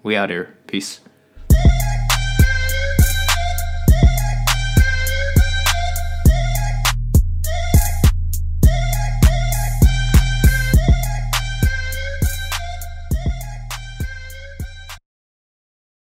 We 0.02 0.16
out 0.16 0.30
here. 0.30 0.58
Peace. 0.68 1.02